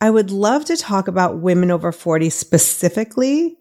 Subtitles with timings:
[0.00, 3.56] I would love to talk about women over 40 specifically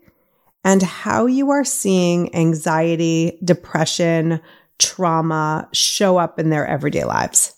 [0.64, 4.42] and how you are seeing anxiety, depression,
[4.80, 7.56] trauma show up in their everyday lives.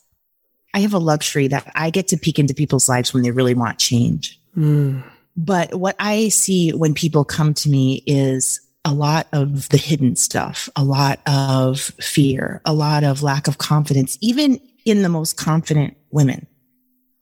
[0.74, 3.54] I have a luxury that I get to peek into people's lives when they really
[3.54, 4.40] want change.
[4.58, 5.04] Mm.
[5.38, 10.16] But what I see when people come to me is a lot of the hidden
[10.16, 15.38] stuff, a lot of fear, a lot of lack of confidence, even in the most
[15.38, 16.46] confident women.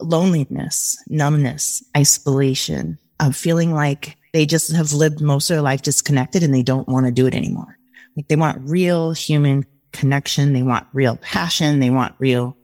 [0.03, 6.43] Loneliness, numbness, isolation, of feeling like they just have lived most of their life disconnected
[6.43, 7.77] and they don't want to do it anymore.
[8.17, 10.53] Like they want real human connection.
[10.53, 11.79] They want real passion.
[11.79, 12.57] They want real,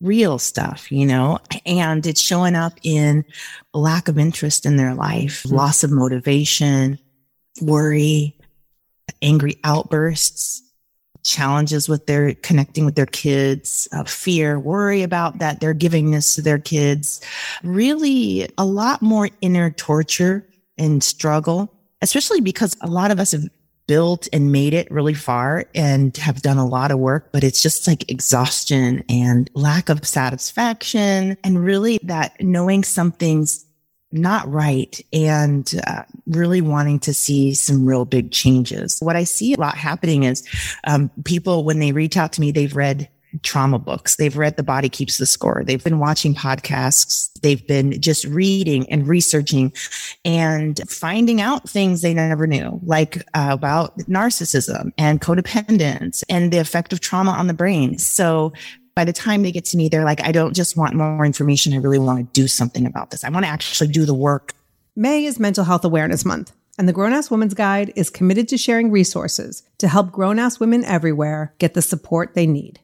[0.00, 3.24] real stuff, you know, and it's showing up in
[3.72, 5.56] lack of interest in their life, mm-hmm.
[5.56, 6.98] loss of motivation,
[7.60, 8.36] worry,
[9.22, 10.61] angry outbursts,
[11.22, 16.34] challenges with their connecting with their kids, uh, fear, worry about that they're giving this
[16.34, 17.20] to their kids.
[17.62, 20.46] Really a lot more inner torture
[20.78, 23.44] and struggle, especially because a lot of us have
[23.86, 27.62] built and made it really far and have done a lot of work, but it's
[27.62, 33.66] just like exhaustion and lack of satisfaction and really that knowing something's
[34.12, 38.98] not right and uh, really wanting to see some real big changes.
[39.00, 40.46] What I see a lot happening is
[40.84, 43.08] um, people, when they reach out to me, they've read
[43.42, 44.16] trauma books.
[44.16, 45.62] They've read The Body Keeps the Score.
[45.64, 47.30] They've been watching podcasts.
[47.40, 49.72] They've been just reading and researching
[50.24, 56.58] and finding out things they never knew, like uh, about narcissism and codependence and the
[56.58, 57.98] effect of trauma on the brain.
[57.98, 58.52] So
[58.94, 61.72] by the time they get to me, they're like, I don't just want more information.
[61.72, 63.24] I really want to do something about this.
[63.24, 64.54] I want to actually do the work.
[64.94, 68.58] May is Mental Health Awareness Month, and the Grown Ass Woman's Guide is committed to
[68.58, 72.80] sharing resources to help grown ass women everywhere get the support they need.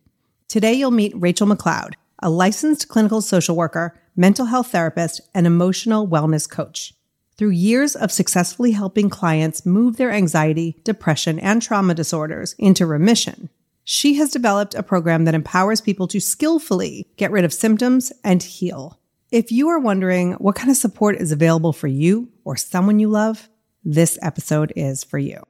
[0.49, 6.09] Today, you'll meet Rachelle McCloud, a licensed clinical social worker, mental health therapist, and emotional
[6.09, 6.95] wellness coach.
[7.37, 13.51] Through years of successfully helping clients move their anxiety, depression, and trauma disorders into remission,
[13.91, 18.43] she has developed a program that empowers people to skillfully get rid of symptoms and
[18.43, 19.01] heal.
[19.33, 23.09] If you are wondering what kind of support is available for you or someone you
[23.09, 23.49] love,
[23.83, 25.43] this episode is for you.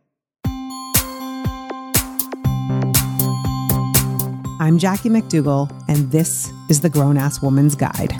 [4.60, 8.12] I'm Jackie McDougall, and this is the Grown Ass Woman's Guide.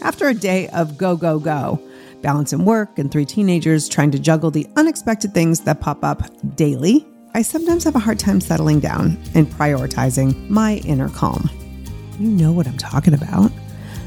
[0.00, 1.80] After a day of go, go, go,
[2.24, 6.22] balancing work and three teenagers trying to juggle the unexpected things that pop up
[6.56, 11.50] daily, I sometimes have a hard time settling down and prioritizing my inner calm.
[12.18, 13.52] You know what I'm talking about.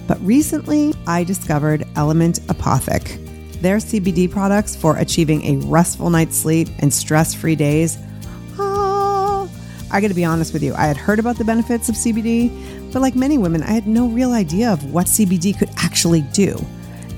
[0.08, 3.62] But recently, I discovered Element Apothec.
[3.62, 8.00] Their CBD products for achieving a restful night's sleep and stress free days.
[8.58, 9.48] Ah,
[9.92, 13.02] I gotta be honest with you, I had heard about the benefits of CBD, but
[13.04, 16.58] like many women, I had no real idea of what CBD could actually do.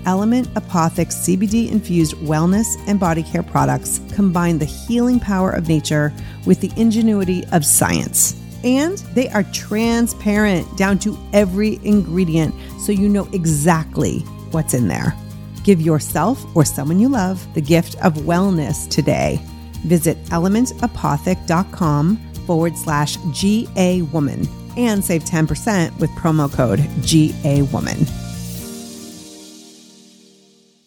[0.09, 6.11] Element Apothec CBD infused wellness and body care products combine the healing power of nature
[6.47, 8.35] with the ingenuity of science.
[8.63, 15.15] And they are transparent down to every ingredient so you know exactly what's in there.
[15.63, 19.39] Give yourself or someone you love the gift of wellness today.
[19.85, 28.07] Visit elementapothec.com forward slash GA woman and save 10% with promo code GA woman.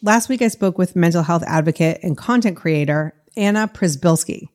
[0.04, 4.48] Last week, I spoke with mental health advocate and content creator Anna Przybylski.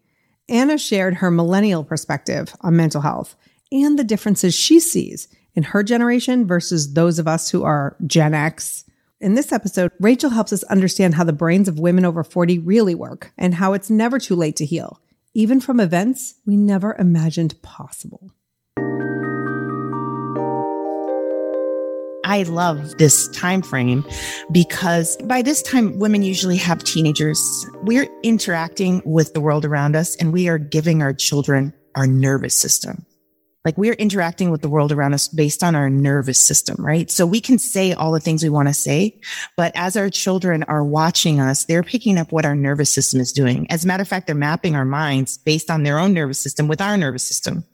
[0.50, 3.38] Anna shared her millennial perspective on mental health
[3.72, 8.34] and the differences she sees in her generation versus those of us who are Gen
[8.34, 8.84] X.
[9.22, 12.94] In this episode, Rachelle helps us understand how the brains of women over 40 really
[12.94, 15.02] work and how it's never too late to heal,
[15.34, 18.34] even from events we never imagined possible.
[22.28, 24.06] I love this time frame
[24.52, 27.40] because by this time women usually have teenagers.
[27.84, 32.54] We're interacting with the world around us and we are giving our children our nervous
[32.54, 33.06] system.
[33.66, 37.12] Like we're interacting with the world around us based on our nervous system, right?
[37.12, 39.20] So we can say all the things we want to say,
[39.58, 43.34] but as our children are watching us, they're picking up what our nervous system is
[43.34, 43.70] doing.
[43.70, 46.68] As a matter of fact, they're mapping our minds based on their own nervous system
[46.70, 47.66] with our nervous system.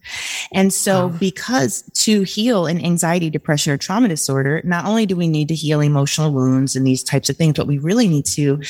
[0.52, 5.28] And so because to heal an anxiety, depression, or trauma disorder, not only do we
[5.28, 8.62] need to heal emotional wounds and these types of things, but we really need to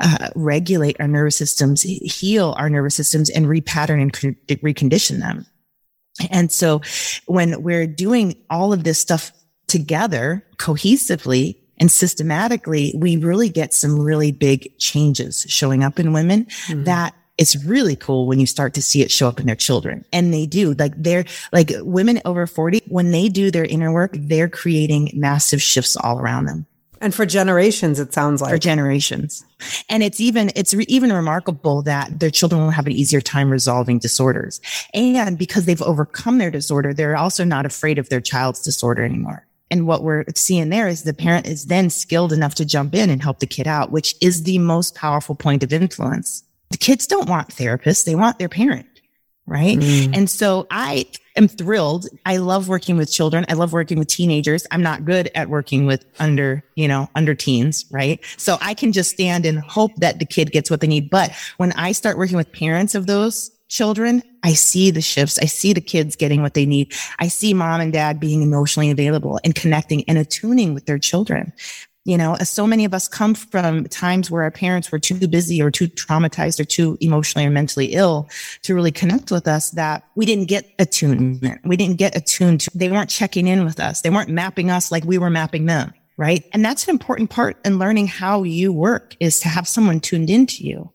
[0.00, 5.46] uh, regulate our nervous systems, heal our nervous systems, and repattern and con- recondition them.
[6.30, 6.80] And so
[7.26, 9.32] when we're doing all of this stuff
[9.66, 16.44] together cohesively and systematically, we really get some really big changes showing up in women
[16.44, 16.84] mm-hmm.
[16.84, 20.04] that it's really cool when you start to see it show up in their children.
[20.12, 24.12] And they do like they're like women over 40, when they do their inner work,
[24.14, 26.66] they're creating massive shifts all around them.
[27.00, 29.44] And for generations, it sounds like for generations.
[29.88, 33.50] And it's even, it's re- even remarkable that their children will have an easier time
[33.50, 34.60] resolving disorders.
[34.94, 39.46] And because they've overcome their disorder, they're also not afraid of their child's disorder anymore.
[39.70, 43.10] And what we're seeing there is the parent is then skilled enough to jump in
[43.10, 46.44] and help the kid out, which is the most powerful point of influence.
[46.70, 48.04] The kids don't want therapists.
[48.04, 48.86] They want their parent.
[49.46, 49.76] Right.
[49.78, 50.16] Mm.
[50.16, 51.04] And so I
[51.36, 52.06] am thrilled.
[52.24, 53.44] I love working with children.
[53.48, 54.66] I love working with teenagers.
[54.70, 58.24] I'm not good at working with under, you know, under teens, right?
[58.38, 61.10] So I can just stand and hope that the kid gets what they need.
[61.10, 65.38] But when I start working with parents of those children, I see the shifts.
[65.38, 66.94] I see the kids getting what they need.
[67.18, 71.52] I see mom and dad being emotionally available and connecting and attuning with their children.
[72.06, 75.26] You know, as so many of us come from times where our parents were too
[75.26, 78.28] busy or too traumatized or too emotionally or mentally ill
[78.62, 81.62] to really connect with us that we didn't get attunement.
[81.64, 84.02] We didn't get attuned to, they weren't checking in with us.
[84.02, 85.94] They weren't mapping us like we were mapping them.
[86.18, 86.44] Right.
[86.52, 90.30] And that's an important part in learning how you work is to have someone tuned
[90.30, 90.92] into you.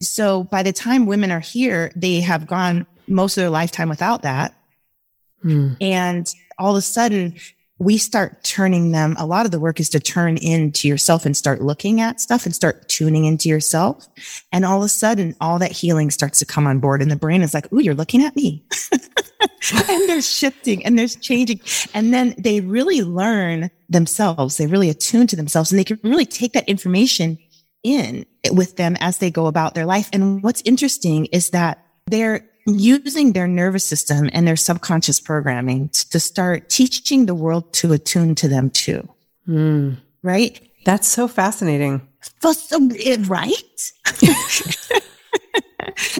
[0.00, 4.22] So by the time women are here, they have gone most of their lifetime without
[4.22, 4.54] that.
[5.42, 5.74] Hmm.
[5.80, 7.36] And all of a sudden
[7.78, 9.16] we start turning them.
[9.18, 12.46] A lot of the work is to turn into yourself and start looking at stuff
[12.46, 14.08] and start tuning into yourself.
[14.50, 17.16] And all of a sudden, all that healing starts to come on board and the
[17.16, 18.64] brain is like, Ooh, you're looking at me.
[18.92, 21.60] and they're shifting and there's changing.
[21.92, 24.56] And then they really learn themselves.
[24.56, 27.38] They really attune to themselves and they can really take that information
[27.82, 30.08] in with them as they go about their life.
[30.12, 36.20] And what's interesting is that they're using their nervous system and their subconscious programming to
[36.20, 39.08] start teaching the world to attune to them too.
[39.48, 39.98] Mm.
[40.22, 40.60] Right?
[40.84, 42.06] That's so fascinating.
[43.28, 43.92] Right?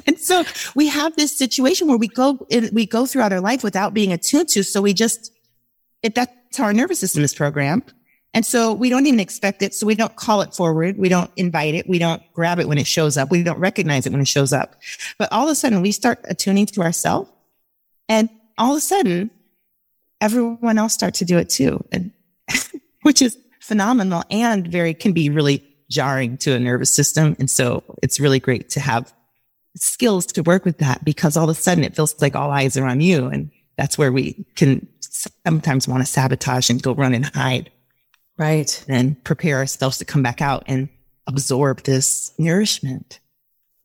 [0.07, 0.45] and so
[0.75, 4.49] we have this situation where we go we go throughout our life without being attuned
[4.51, 4.63] to.
[4.63, 5.33] So we just
[6.03, 7.93] it, that's how our nervous system is programmed.
[8.35, 9.75] And so we don't even expect it.
[9.75, 10.99] So we don't call it forward.
[10.99, 11.89] We don't invite it.
[11.89, 13.31] We don't grab it when it shows up.
[13.31, 14.77] We don't recognize it when it shows up.
[15.19, 17.31] But all of a sudden we start attuning to ourselves
[18.09, 18.29] and
[18.59, 19.31] all of a sudden
[20.21, 21.83] everyone else starts to do it too.
[21.91, 22.13] And
[23.03, 27.37] which is phenomenal and very can be really jarring to a nervous system.
[27.39, 29.13] And so it's really great to have
[29.77, 32.77] skills to work with that because all of a sudden it feels like all eyes
[32.77, 33.27] are on you.
[33.27, 37.71] And that's where we can sometimes want to sabotage and go run and hide.
[38.39, 38.85] Right.
[38.89, 40.89] And prepare ourselves to come back out and
[41.27, 43.21] absorb this nourishment.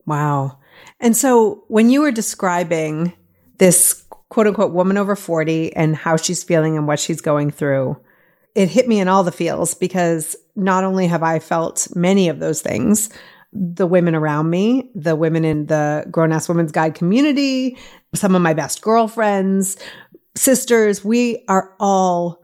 [0.06, 0.59] Wow.
[1.00, 3.13] And so when you were describing
[3.57, 7.98] this quote unquote woman over 40 and how she's feeling and what she's going through,
[8.56, 12.39] it hit me in all the feels because not only have I felt many of
[12.39, 13.09] those things,
[13.54, 17.77] the women around me, the women in the Grown Ass Women's Guide community,
[18.13, 19.77] some of my best girlfriends,
[20.36, 22.41] sisters, we are all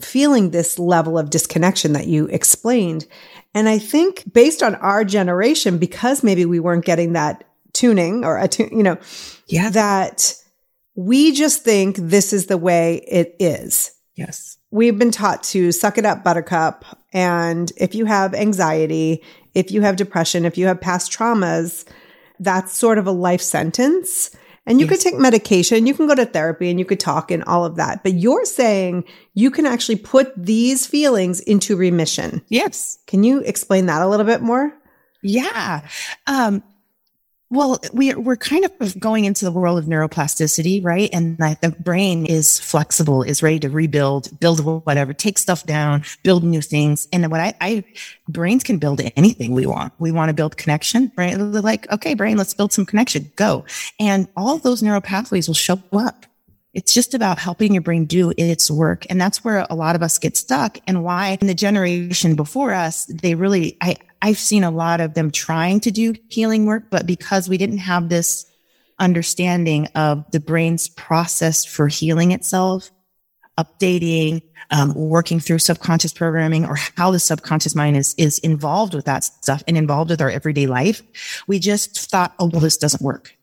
[0.00, 3.06] feeling this level of disconnection that you explained.
[3.54, 8.38] And I think based on our generation, because maybe we weren't getting that tuning or
[8.38, 8.98] a tune, you know,
[9.46, 10.34] yeah, that
[10.94, 13.92] we just think this is the way it is.
[14.14, 14.58] Yes.
[14.70, 16.84] We've been taught to suck it up, buttercup.
[17.12, 19.22] And if you have anxiety,
[19.54, 21.86] if you have depression, if you have past traumas,
[22.40, 24.30] that's sort of a life sentence.
[24.66, 24.96] And you yes.
[24.96, 27.76] could take medication, you can go to therapy and you could talk and all of
[27.76, 28.02] that.
[28.02, 29.04] But you're saying
[29.34, 32.42] you can actually put these feelings into remission.
[32.48, 32.98] Yes.
[33.06, 34.76] Can you explain that a little bit more?
[35.22, 35.86] Yeah.
[36.26, 36.62] Um,
[37.48, 41.08] well, we're, we're kind of going into the world of neuroplasticity, right?
[41.12, 46.02] And that the brain is flexible, is ready to rebuild, build whatever, take stuff down,
[46.24, 47.06] build new things.
[47.12, 47.84] And what I, I
[48.28, 49.92] brains can build anything we want.
[49.98, 51.36] We want to build connection, right?
[51.38, 53.30] Like, okay, brain, let's build some connection.
[53.36, 53.64] Go.
[54.00, 56.26] And all those neural pathways will show up.
[56.74, 59.06] It's just about helping your brain do its work.
[59.08, 62.74] And that's where a lot of us get stuck and why in the generation before
[62.74, 66.84] us, they really, I, I've seen a lot of them trying to do healing work,
[66.90, 68.46] but because we didn't have this
[68.98, 72.90] understanding of the brain's process for healing itself,
[73.58, 79.04] updating, um, working through subconscious programming or how the subconscious mind is, is involved with
[79.04, 81.02] that stuff and involved with our everyday life.
[81.46, 83.36] We just thought, oh, well, this doesn't work.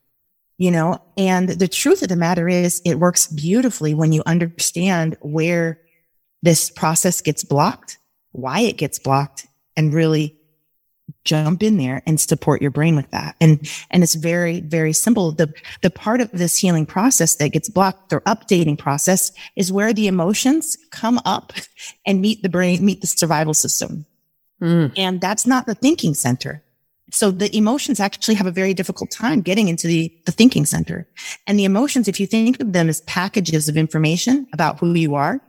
[0.57, 5.17] You know, and the truth of the matter is it works beautifully when you understand
[5.21, 5.81] where
[6.43, 7.97] this process gets blocked,
[8.33, 10.37] why it gets blocked and really
[11.25, 13.35] jump in there and support your brain with that.
[13.39, 15.31] And, and it's very, very simple.
[15.31, 19.93] The, the part of this healing process that gets blocked or updating process is where
[19.93, 21.53] the emotions come up
[22.05, 24.05] and meet the brain, meet the survival system.
[24.61, 24.93] Mm.
[24.97, 26.63] And that's not the thinking center.
[27.11, 31.07] So the emotions actually have a very difficult time getting into the, the thinking center.
[31.45, 35.15] And the emotions, if you think of them as packages of information about who you
[35.15, 35.39] are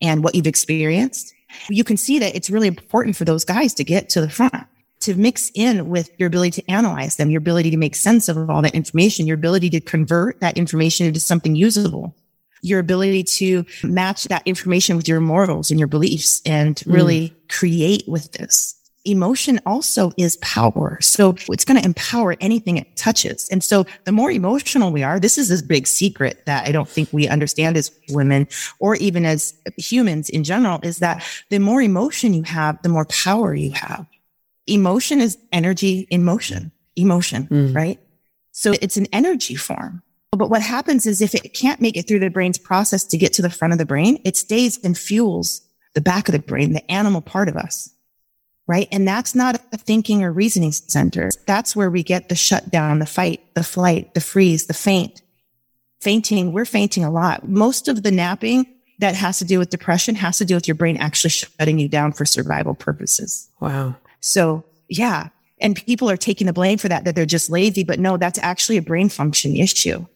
[0.00, 1.32] and what you've experienced,
[1.68, 4.66] you can see that it's really important for those guys to get to the front
[5.04, 8.48] to mix in with your ability to analyze them, your ability to make sense of
[8.48, 12.14] all that information, your ability to convert that information into something usable,
[12.62, 17.48] your ability to match that information with your morals and your beliefs and really mm.
[17.48, 18.74] create with this.
[19.06, 20.96] Emotion also is power.
[21.02, 23.50] So it's going to empower anything it touches.
[23.50, 26.88] And so the more emotional we are, this is a big secret that I don't
[26.88, 31.82] think we understand as women or even as humans in general is that the more
[31.82, 34.06] emotion you have, the more power you have
[34.66, 37.74] emotion is energy in motion, emotion, mm.
[37.74, 38.00] right?
[38.52, 40.02] So it's an energy form.
[40.32, 43.32] But what happens is if it can't make it through the brain's process to get
[43.34, 45.62] to the front of the brain, it stays and fuels
[45.94, 47.90] the back of the brain, the animal part of us.
[48.66, 48.88] Right.
[48.90, 51.30] And that's not a thinking or reasoning center.
[51.46, 55.20] That's where we get the shutdown, the fight, the flight, the freeze, the faint.
[56.00, 57.46] Fainting, we're fainting a lot.
[57.46, 58.66] Most of the napping
[59.00, 61.88] that has to do with depression has to do with your brain actually shutting you
[61.88, 63.50] down for survival purposes.
[63.60, 63.96] Wow.
[64.24, 65.28] So yeah.
[65.60, 67.84] And people are taking the blame for that, that they're just lazy.
[67.84, 70.06] But no, that's actually a brain function issue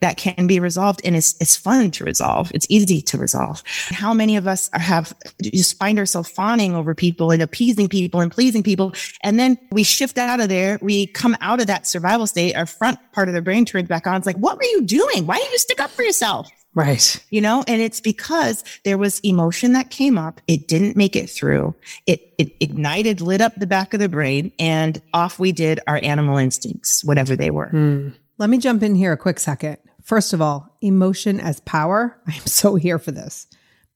[0.00, 2.52] that can be resolved and it's, it's fun to resolve.
[2.54, 3.62] It's easy to resolve.
[3.66, 8.30] How many of us have just find ourselves fawning over people and appeasing people and
[8.30, 8.92] pleasing people.
[9.22, 10.78] And then we shift out of there.
[10.82, 12.54] We come out of that survival state.
[12.54, 14.16] Our front part of the brain turns back on.
[14.16, 15.26] It's like, what were you doing?
[15.26, 16.48] Why didn't you stick up for yourself?
[16.74, 17.22] Right.
[17.30, 20.40] You know, and it's because there was emotion that came up.
[20.46, 21.74] It didn't make it through.
[22.06, 26.00] It, it ignited, lit up the back of the brain and off we did our
[26.02, 27.70] animal instincts, whatever they were.
[27.72, 28.14] Mm.
[28.38, 29.76] Let me jump in here a quick second.
[30.02, 32.16] First of all, emotion as power.
[32.26, 33.46] I am so here for this.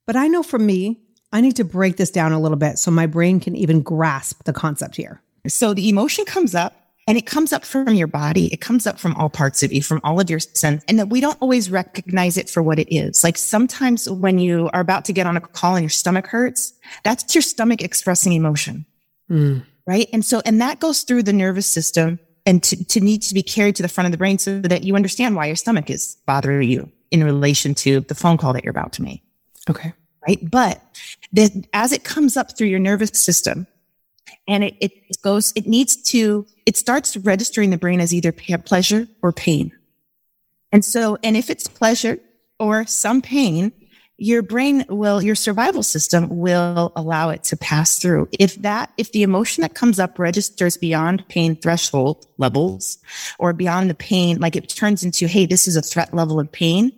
[0.06, 1.00] But I know for me,
[1.32, 4.44] I need to break this down a little bit so my brain can even grasp
[4.44, 5.20] the concept here.
[5.48, 8.52] So the emotion comes up and it comes up from your body.
[8.52, 10.82] It comes up from all parts of you, from all of your sense.
[10.88, 13.22] And that we don't always recognize it for what it is.
[13.22, 16.72] Like sometimes when you are about to get on a call and your stomach hurts,
[17.04, 18.86] that's your stomach expressing emotion.
[19.30, 19.64] Mm.
[19.86, 20.08] Right.
[20.12, 23.42] And so, and that goes through the nervous system and to, to need to be
[23.42, 26.16] carried to the front of the brain so that you understand why your stomach is
[26.26, 29.22] bothering you in relation to the phone call that you're about to make.
[29.70, 29.92] Okay.
[30.26, 30.50] Right.
[30.50, 30.82] But
[31.34, 33.68] that as it comes up through your nervous system,
[34.48, 39.08] and it, it goes, it needs to, it starts registering the brain as either pleasure
[39.22, 39.72] or pain.
[40.72, 42.18] And so, and if it's pleasure
[42.58, 43.72] or some pain,
[44.18, 48.28] your brain will, your survival system will allow it to pass through.
[48.38, 52.98] If that, if the emotion that comes up registers beyond pain threshold levels
[53.38, 56.50] or beyond the pain, like it turns into, Hey, this is a threat level of
[56.50, 56.92] pain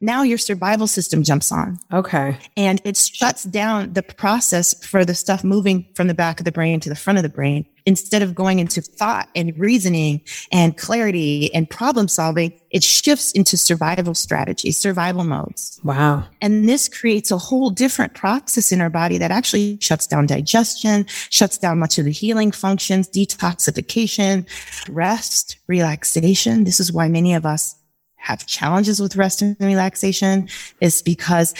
[0.00, 1.78] now your survival system jumps on.
[1.92, 2.36] Okay.
[2.56, 6.52] And it shuts down the process for the stuff moving from the back of the
[6.52, 7.66] brain to the front of the brain.
[7.84, 10.20] Instead of going into thought and reasoning
[10.52, 15.80] and clarity and problem solving, it shifts into survival strategies, survival modes.
[15.82, 16.24] Wow.
[16.40, 21.06] And this creates a whole different process in our body that actually shuts down digestion,
[21.08, 24.46] shuts down much of the healing functions, detoxification,
[24.88, 26.64] rest, relaxation.
[26.64, 27.74] This is why many of us
[28.22, 30.48] have challenges with rest and relaxation
[30.80, 31.54] is because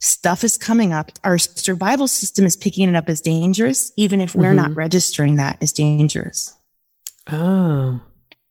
[0.00, 1.12] stuff is coming up.
[1.22, 4.56] Our survival system is picking it up as dangerous, even if we're mm-hmm.
[4.56, 6.54] not registering that as dangerous.
[7.30, 8.00] Oh.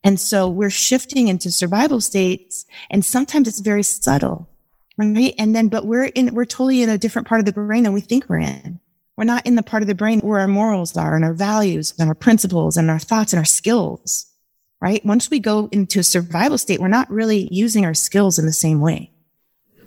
[0.03, 4.49] And so we're shifting into survival states and sometimes it's very subtle.
[4.97, 5.35] Right.
[5.37, 7.93] And then, but we're in, we're totally in a different part of the brain than
[7.93, 8.79] we think we're in.
[9.17, 11.93] We're not in the part of the brain where our morals are and our values
[11.99, 14.25] and our principles and our thoughts and our skills
[14.81, 15.03] right?
[15.05, 18.53] Once we go into a survival state, we're not really using our skills in the
[18.53, 19.11] same way.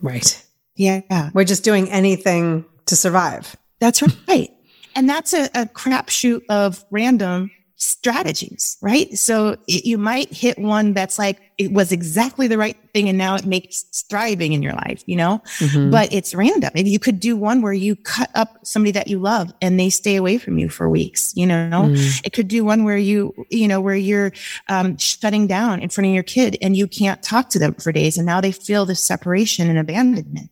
[0.03, 0.45] Right.
[0.75, 1.31] Yeah.
[1.35, 3.57] We're just doing anything to survive.
[3.81, 4.51] That's right.
[4.97, 7.51] and that's a, a crapshoot of random
[7.83, 9.17] strategies, right?
[9.17, 13.09] So it, you might hit one that's like, it was exactly the right thing.
[13.09, 15.91] And now it makes thriving in your life, you know, mm-hmm.
[15.91, 16.71] but it's random.
[16.75, 19.89] Maybe you could do one where you cut up somebody that you love and they
[19.89, 22.21] stay away from you for weeks, you know, mm.
[22.23, 24.33] it could do one where you, you know, where you're,
[24.69, 27.93] um, shutting down in front of your kid and you can't talk to them for
[27.93, 28.19] days.
[28.19, 30.51] And now they feel this separation and abandonment.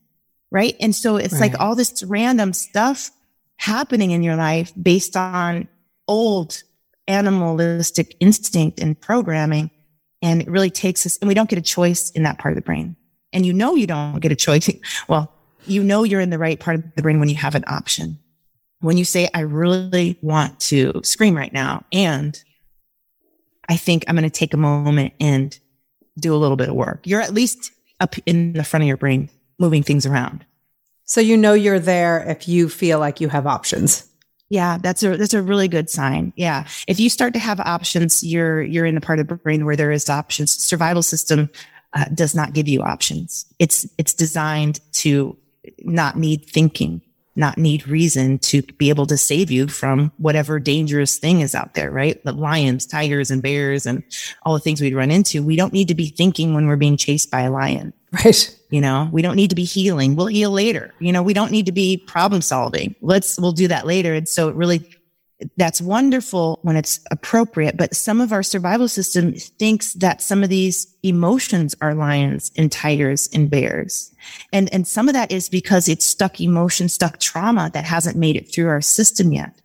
[0.50, 0.76] Right.
[0.80, 1.52] And so it's right.
[1.52, 3.10] like all this random stuff
[3.56, 5.68] happening in your life based on
[6.06, 6.62] old
[7.08, 9.70] animalistic instinct and programming.
[10.22, 12.56] And it really takes us, and we don't get a choice in that part of
[12.56, 12.96] the brain.
[13.32, 14.70] And you know, you don't get a choice.
[15.08, 15.32] Well,
[15.66, 18.18] you know, you're in the right part of the brain when you have an option.
[18.80, 21.84] When you say, I really want to scream right now.
[21.92, 22.40] And
[23.68, 25.58] I think I'm going to take a moment and
[26.18, 27.06] do a little bit of work.
[27.06, 30.44] You're at least up in the front of your brain, moving things around.
[31.04, 34.07] So you know you're there if you feel like you have options.
[34.50, 36.32] Yeah, that's a that's a really good sign.
[36.36, 36.66] Yeah.
[36.86, 39.76] If you start to have options, you're you're in the part of the brain where
[39.76, 40.52] there is options.
[40.52, 41.50] Survival system
[41.92, 43.44] uh, does not give you options.
[43.58, 45.36] It's it's designed to
[45.80, 47.02] not need thinking,
[47.36, 51.74] not need reason to be able to save you from whatever dangerous thing is out
[51.74, 52.22] there, right?
[52.24, 54.02] The lions, tigers, and bears, and
[54.44, 55.42] all the things we'd run into.
[55.42, 57.92] We don't need to be thinking when we're being chased by a lion.
[58.24, 58.57] Right.
[58.70, 60.14] You know, we don't need to be healing.
[60.14, 60.92] We'll heal later.
[60.98, 62.94] You know, we don't need to be problem solving.
[63.00, 64.14] Let's, we'll do that later.
[64.14, 64.86] And so it really,
[65.56, 67.76] that's wonderful when it's appropriate.
[67.76, 72.70] But some of our survival system thinks that some of these emotions are lions and
[72.70, 74.12] tigers and bears.
[74.52, 78.36] And, and some of that is because it's stuck emotion, stuck trauma that hasn't made
[78.36, 79.62] it through our system yet,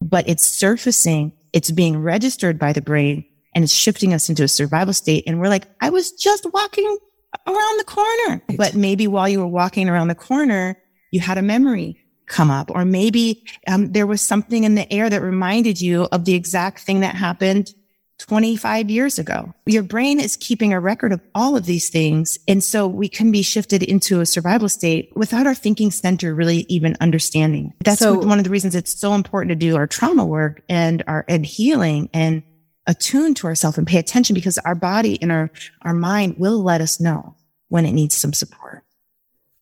[0.00, 1.32] but it's surfacing.
[1.52, 5.24] It's being registered by the brain and it's shifting us into a survival state.
[5.26, 6.98] And we're like, I was just walking
[7.46, 8.42] around the corner.
[8.56, 10.76] But maybe while you were walking around the corner,
[11.10, 11.96] you had a memory
[12.26, 16.24] come up, or maybe um, there was something in the air that reminded you of
[16.24, 17.74] the exact thing that happened
[18.20, 19.52] 25 years ago.
[19.66, 22.38] Your brain is keeping a record of all of these things.
[22.46, 26.66] And so we can be shifted into a survival state without our thinking center really
[26.68, 27.72] even understanding.
[27.84, 31.02] That's so, one of the reasons it's so important to do our trauma work and
[31.06, 32.42] our and healing and
[32.90, 35.50] attune to ourselves and pay attention because our body and our,
[35.82, 37.36] our mind will let us know
[37.68, 38.84] when it needs some support.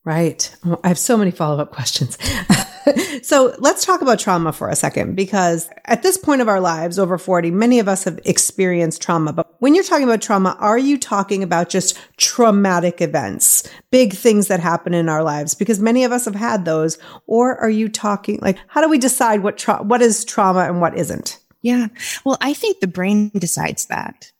[0.03, 0.55] Right.
[0.65, 2.17] Oh, I have so many follow up questions.
[3.21, 6.97] so let's talk about trauma for a second, because at this point of our lives,
[6.97, 9.33] over 40, many of us have experienced trauma.
[9.33, 14.47] But when you're talking about trauma, are you talking about just traumatic events, big things
[14.47, 15.53] that happen in our lives?
[15.53, 16.97] Because many of us have had those.
[17.27, 20.81] Or are you talking like, how do we decide what, tra- what is trauma and
[20.81, 21.38] what isn't?
[21.61, 21.87] Yeah.
[22.23, 24.31] Well, I think the brain decides that.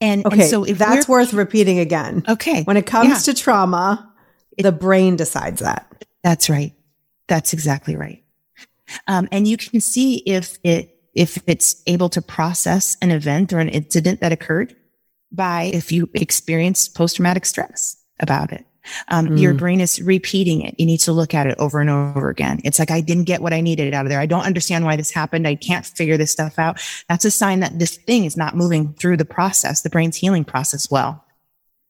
[0.00, 2.22] And, okay, and so if that's worth repeating again.
[2.28, 2.62] Okay.
[2.62, 3.32] When it comes yeah.
[3.32, 4.12] to trauma,
[4.56, 6.04] it, the brain decides that.
[6.22, 6.72] That's right.
[7.26, 8.22] That's exactly right.
[9.06, 13.58] Um, and you can see if it, if it's able to process an event or
[13.58, 14.76] an incident that occurred
[15.32, 18.64] by if you experience post traumatic stress about it.
[19.08, 19.40] Um, mm.
[19.40, 20.74] Your brain is repeating it.
[20.78, 22.60] You need to look at it over and over again.
[22.64, 24.20] It's like, I didn't get what I needed out of there.
[24.20, 25.46] I don't understand why this happened.
[25.46, 26.80] I can't figure this stuff out.
[27.08, 30.44] That's a sign that this thing is not moving through the process, the brain's healing
[30.44, 31.24] process well.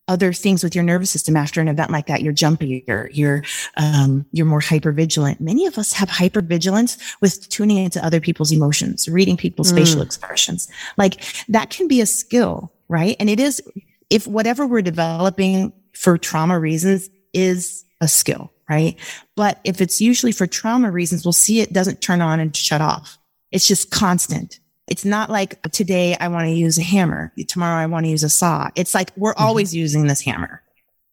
[0.08, 3.42] Other things with your nervous system after an event like that, you're jumpier, you're,
[3.76, 5.38] um, you're more hypervigilant.
[5.38, 9.76] Many of us have hypervigilance with tuning into other people's emotions, reading people's mm.
[9.76, 10.66] facial expressions.
[10.96, 13.16] Like that can be a skill, right?
[13.20, 13.62] And it is,
[14.08, 18.96] if whatever we're developing for trauma reasons is a skill, right?
[19.34, 22.80] But if it's usually for trauma reasons, we'll see it doesn't turn on and shut
[22.80, 23.18] off.
[23.50, 24.60] It's just constant.
[24.86, 27.32] It's not like today I want to use a hammer.
[27.48, 28.70] Tomorrow I want to use a saw.
[28.76, 29.42] It's like we're mm-hmm.
[29.42, 30.62] always using this hammer.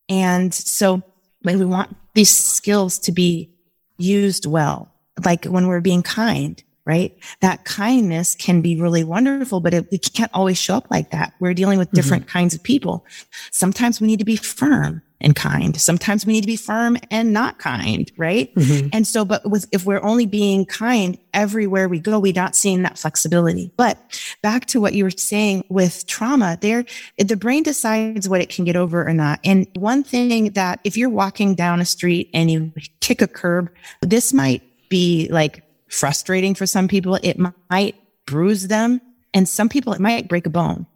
[0.07, 1.01] And so
[1.41, 3.49] when we want these skills to be
[3.97, 4.93] used well,
[5.25, 7.17] like when we're being kind, right?
[7.41, 11.33] That kindness can be really wonderful, but it, it can't always show up like that.
[11.39, 12.37] We're dealing with different mm-hmm.
[12.37, 13.05] kinds of people.
[13.51, 15.79] Sometimes we need to be firm and kind.
[15.79, 18.53] Sometimes we need to be firm and not kind, right?
[18.53, 18.89] Mm-hmm.
[18.93, 22.83] And so, but with, if we're only being kind everywhere we go, we're not seeing
[22.83, 23.71] that flexibility.
[23.77, 23.97] But
[24.43, 26.85] back to what you were saying with trauma, there,
[27.17, 29.39] the brain decides what it can get over or not.
[29.43, 33.71] And one thing that if you're walking down a street and you kick a curb,
[34.01, 37.17] this might be like frustrating for some people.
[37.21, 37.37] It
[37.69, 37.95] might
[38.25, 39.01] bruise them.
[39.33, 40.87] And some people, it might break a bone.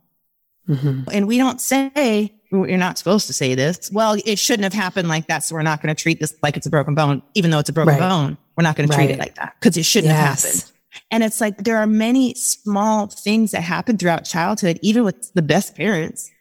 [0.67, 1.09] Mm-hmm.
[1.11, 3.91] And we don't say, you're not supposed to say this.
[3.91, 5.43] Well, it shouldn't have happened like that.
[5.43, 7.69] So we're not going to treat this like it's a broken bone, even though it's
[7.69, 7.99] a broken right.
[7.99, 8.37] bone.
[8.55, 8.95] We're not going right.
[8.95, 10.43] to treat it like that because it shouldn't yes.
[10.43, 10.71] have happened.
[11.11, 15.41] And it's like there are many small things that happen throughout childhood, even with the
[15.41, 16.31] best parents,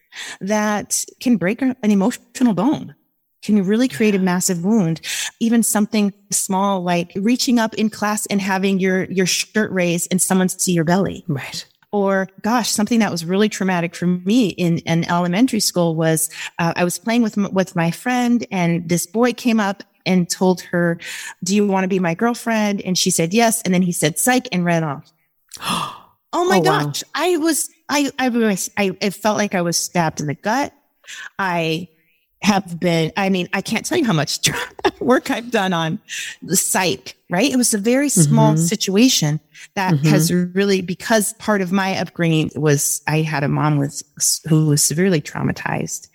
[0.40, 2.94] that can break an emotional bone
[3.42, 5.00] can really create a massive wound.
[5.40, 10.20] Even something small like reaching up in class and having your, your shirt raised and
[10.20, 11.24] someone see your belly.
[11.28, 11.64] Right.
[11.90, 16.74] Or gosh, something that was really traumatic for me in, in elementary school was uh,
[16.76, 20.98] I was playing with, with my friend and this boy came up and told her,
[21.44, 22.82] do you want to be my girlfriend?
[22.82, 23.62] And she said, yes.
[23.62, 25.10] And then he said, psych and ran off.
[25.60, 27.02] oh my oh, gosh.
[27.04, 27.10] Wow.
[27.14, 30.74] I was, I, I was, I, it felt like I was stabbed in the gut.
[31.38, 31.88] I,
[32.42, 34.48] have been, I mean, I can't tell you how much
[35.00, 35.98] work I've done on
[36.42, 37.50] the psych, right?
[37.50, 38.62] It was a very small mm-hmm.
[38.62, 39.40] situation
[39.74, 40.06] that mm-hmm.
[40.06, 44.02] has really, because part of my upbringing was I had a mom with,
[44.48, 46.08] who was severely traumatized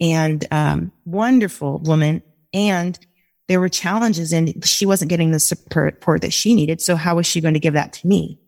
[0.00, 2.22] and, um, wonderful woman.
[2.52, 2.98] And
[3.46, 6.80] there were challenges and she wasn't getting the support that she needed.
[6.80, 8.38] So how was she going to give that to me?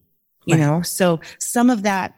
[0.47, 0.61] You right.
[0.61, 2.15] know, so some of that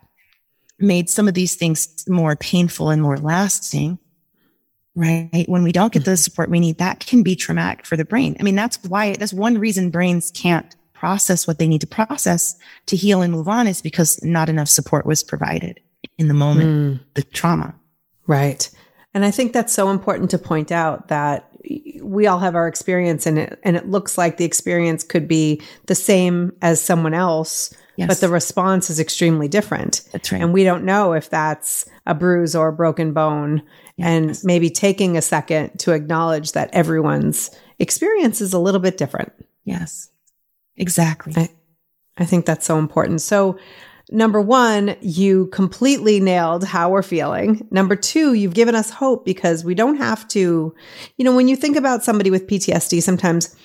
[0.79, 3.99] made some of these things more painful and more lasting
[4.95, 5.45] right?
[5.47, 8.37] When we don't get the support we need, that can be traumatic for the brain.
[8.39, 12.57] I mean, that's why, that's one reason brains can't process what they need to process
[12.87, 15.81] to heal and move on is because not enough support was provided
[16.19, 17.05] in the moment, mm.
[17.15, 17.75] the trauma.
[18.27, 18.71] Right.
[19.15, 21.49] And I think that's so important to point out that
[22.01, 25.61] we all have our experience in it and it looks like the experience could be
[25.87, 28.09] the same as someone else yes.
[28.09, 32.15] but the response is extremely different that's right and we don't know if that's a
[32.15, 33.63] bruise or a broken bone
[33.97, 34.07] yes.
[34.07, 39.33] and maybe taking a second to acknowledge that everyone's experience is a little bit different
[39.65, 40.11] yes
[40.77, 41.49] exactly I,
[42.19, 43.59] I think that's so important so
[44.13, 47.67] number one, you completely nailed how we're feeling.
[47.71, 50.75] Number two, you've given us hope because we don't have to,
[51.17, 53.57] you know, when you think about somebody with PTSD, sometimes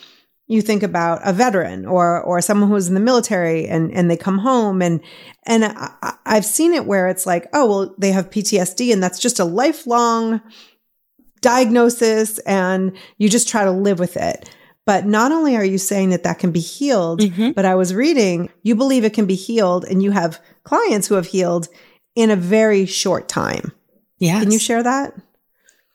[0.48, 4.18] you think about a veteran or or someone who's in the military and and they
[4.18, 5.02] come home and
[5.46, 9.20] and I, I've seen it where it's like, oh well, they have PTSD and that's
[9.20, 10.42] just a lifelong
[11.42, 14.50] diagnosis and you just try to live with it.
[14.86, 17.52] But not only are you saying that that can be healed, mm-hmm.
[17.52, 21.16] but I was reading, you believe it can be healed and you have clients who
[21.16, 21.68] have healed
[22.16, 23.74] in a very short time.
[24.18, 24.40] Yeah.
[24.40, 25.14] Can you share that?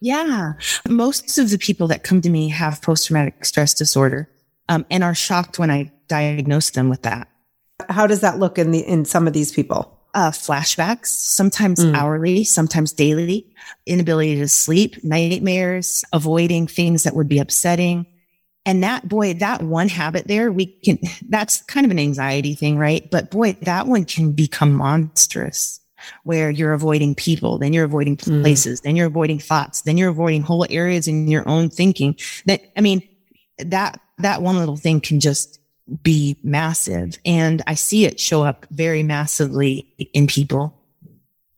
[0.00, 0.54] Yeah.
[0.86, 4.28] Most of the people that come to me have post traumatic stress disorder
[4.72, 7.28] um, and are shocked when I diagnose them with that.
[7.88, 9.98] How does that look in the in some of these people?
[10.14, 11.94] Uh, flashbacks, sometimes mm.
[11.94, 13.46] hourly, sometimes daily,
[13.86, 18.06] inability to sleep, nightmares, avoiding things that would be upsetting,
[18.64, 22.78] and that boy, that one habit there, we can, that's kind of an anxiety thing,
[22.78, 23.10] right?
[23.10, 25.80] But boy, that one can become monstrous
[26.24, 28.42] where you're avoiding people, then you're avoiding mm.
[28.42, 28.84] places, mm.
[28.84, 32.80] then you're avoiding thoughts, then you're avoiding whole areas in your own thinking that, I
[32.80, 33.02] mean,
[33.58, 35.60] that, that one little thing can just
[36.02, 37.18] be massive.
[37.24, 40.78] And I see it show up very massively in people.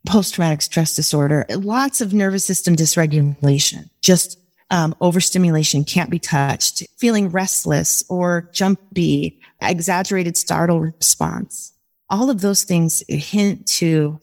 [0.07, 4.38] Post traumatic stress disorder, lots of nervous system dysregulation, just
[4.70, 11.72] um, overstimulation can't be touched, feeling restless or jumpy, exaggerated startle response.
[12.11, 14.20] All of those things hint to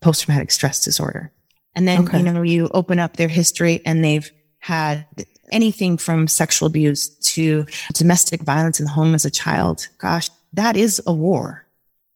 [0.00, 1.32] post traumatic stress disorder.
[1.74, 2.18] And then, okay.
[2.18, 5.06] you know, you open up their history and they've had
[5.52, 9.88] anything from sexual abuse to domestic violence in the home as a child.
[9.98, 11.66] Gosh, that is a war.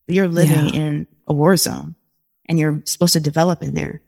[0.07, 0.81] You're living yeah.
[0.81, 1.95] in a war zone
[2.47, 4.03] and you're supposed to develop in there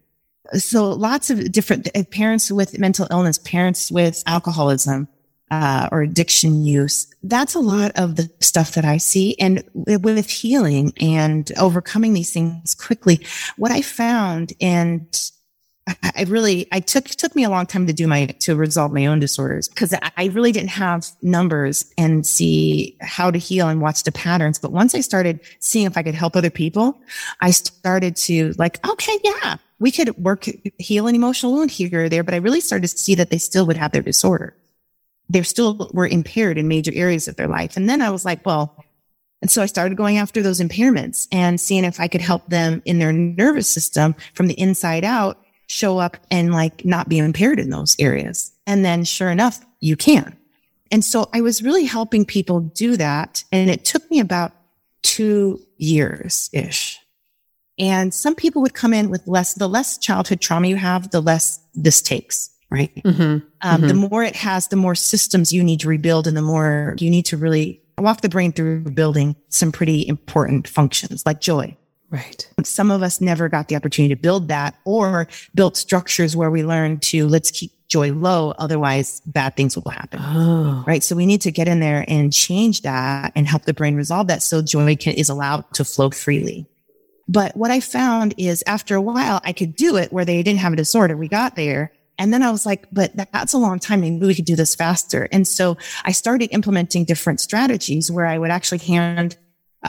[0.53, 5.07] so lots of different uh, parents with mental illness, parents with alcoholism,
[5.49, 7.07] uh, or addiction use.
[7.23, 9.35] That's a lot of the stuff that I see.
[9.39, 15.07] And with healing and overcoming these things quickly, what I found and
[15.87, 19.05] I really, I took, took me a long time to do my, to resolve my
[19.05, 24.03] own disorders because I really didn't have numbers and see how to heal and watch
[24.03, 24.59] the patterns.
[24.59, 26.99] But once I started seeing if I could help other people,
[27.39, 30.45] I started to like, okay, yeah, we could work,
[30.77, 32.23] heal an emotional wound here or there.
[32.23, 34.55] But I really started to see that they still would have their disorder.
[35.29, 37.77] They still were impaired in major areas of their life.
[37.77, 38.83] And then I was like, well,
[39.41, 42.81] and so I started going after those impairments and seeing if I could help them
[42.85, 47.59] in their nervous system from the inside out show up and like not be impaired
[47.59, 48.51] in those areas.
[48.65, 50.35] And then sure enough, you can.
[50.91, 53.43] And so I was really helping people do that.
[53.51, 54.53] And it took me about
[55.03, 56.99] two years ish.
[57.79, 61.21] And some people would come in with less, the less childhood trauma you have, the
[61.21, 62.93] less this takes, right?
[63.03, 63.21] Mm-hmm.
[63.21, 63.87] Um, mm-hmm.
[63.87, 67.11] The more it has, the more systems you need to rebuild and the more you
[67.11, 71.75] need to really walk the brain through building some pretty important functions like joy,
[72.09, 72.49] Right.
[72.63, 76.63] Some of us never got the opportunity to build that or built structures where we
[76.63, 78.51] learned to let's keep joy low.
[78.57, 80.19] Otherwise bad things will happen.
[80.21, 80.83] Oh.
[80.87, 81.03] Right.
[81.03, 84.27] So we need to get in there and change that and help the brain resolve
[84.27, 84.41] that.
[84.41, 86.65] So joy can, is allowed to flow freely.
[87.27, 90.59] But what I found is after a while, I could do it where they didn't
[90.59, 91.17] have a disorder.
[91.17, 91.91] We got there.
[92.17, 94.01] And then I was like, but that's a long time.
[94.01, 95.27] Maybe we could do this faster.
[95.31, 99.37] And so I started implementing different strategies where I would actually hand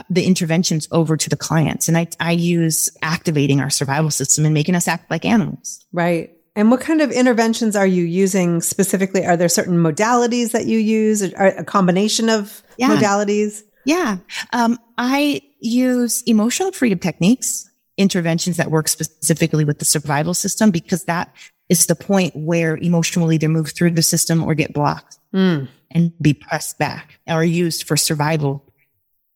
[0.09, 1.87] the interventions over to the clients.
[1.87, 5.85] And I, I use activating our survival system and making us act like animals.
[5.91, 6.31] Right.
[6.55, 9.25] And what kind of interventions are you using specifically?
[9.25, 12.89] Are there certain modalities that you use, or a combination of yeah.
[12.89, 13.61] modalities?
[13.85, 14.17] Yeah.
[14.51, 21.05] Um, I use emotional freedom techniques, interventions that work specifically with the survival system, because
[21.05, 21.33] that
[21.69, 25.67] is the point where emotion will either move through the system or get blocked mm.
[25.91, 28.65] and be pressed back or used for survival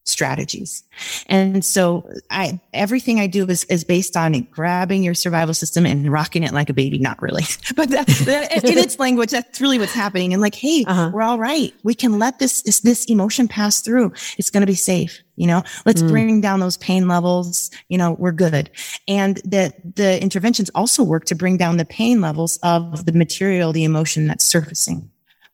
[0.04, 0.84] strategies.
[1.28, 6.12] And so I, everything I do is, is based on grabbing your survival system and
[6.12, 6.98] rocking it like a baby.
[6.98, 7.44] Not really,
[7.76, 10.34] but that, that, in its language, that's really what's happening.
[10.34, 11.12] And like, Hey, uh-huh.
[11.14, 11.74] we're all right.
[11.84, 14.14] We can let this, this, this emotion pass through.
[14.38, 15.22] It's going to be safe.
[15.36, 16.10] You know, let's mm.
[16.10, 17.72] bring down those pain levels.
[17.90, 18.70] You know, we're good.
[19.08, 23.74] And that the interventions also work to bring down the pain levels of the material,
[23.74, 25.10] the emotion that's surfacing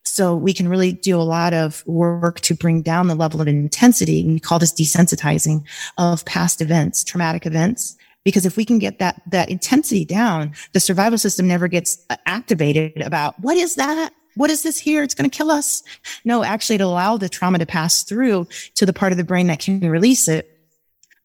[0.06, 3.48] So we can really do a lot of work to bring down the level of
[3.48, 4.22] intensity.
[4.22, 5.64] And We call this desensitizing
[5.98, 7.96] of past events, traumatic events.
[8.26, 12.18] Because if we can get that, that intensity down, the survival system never gets uh,
[12.26, 14.14] activated about what is that?
[14.36, 15.04] What is this here?
[15.04, 15.84] It's going to kill us.
[16.26, 19.48] No, actually to allow the trauma to pass through to the part of the brain
[19.48, 20.59] that can release it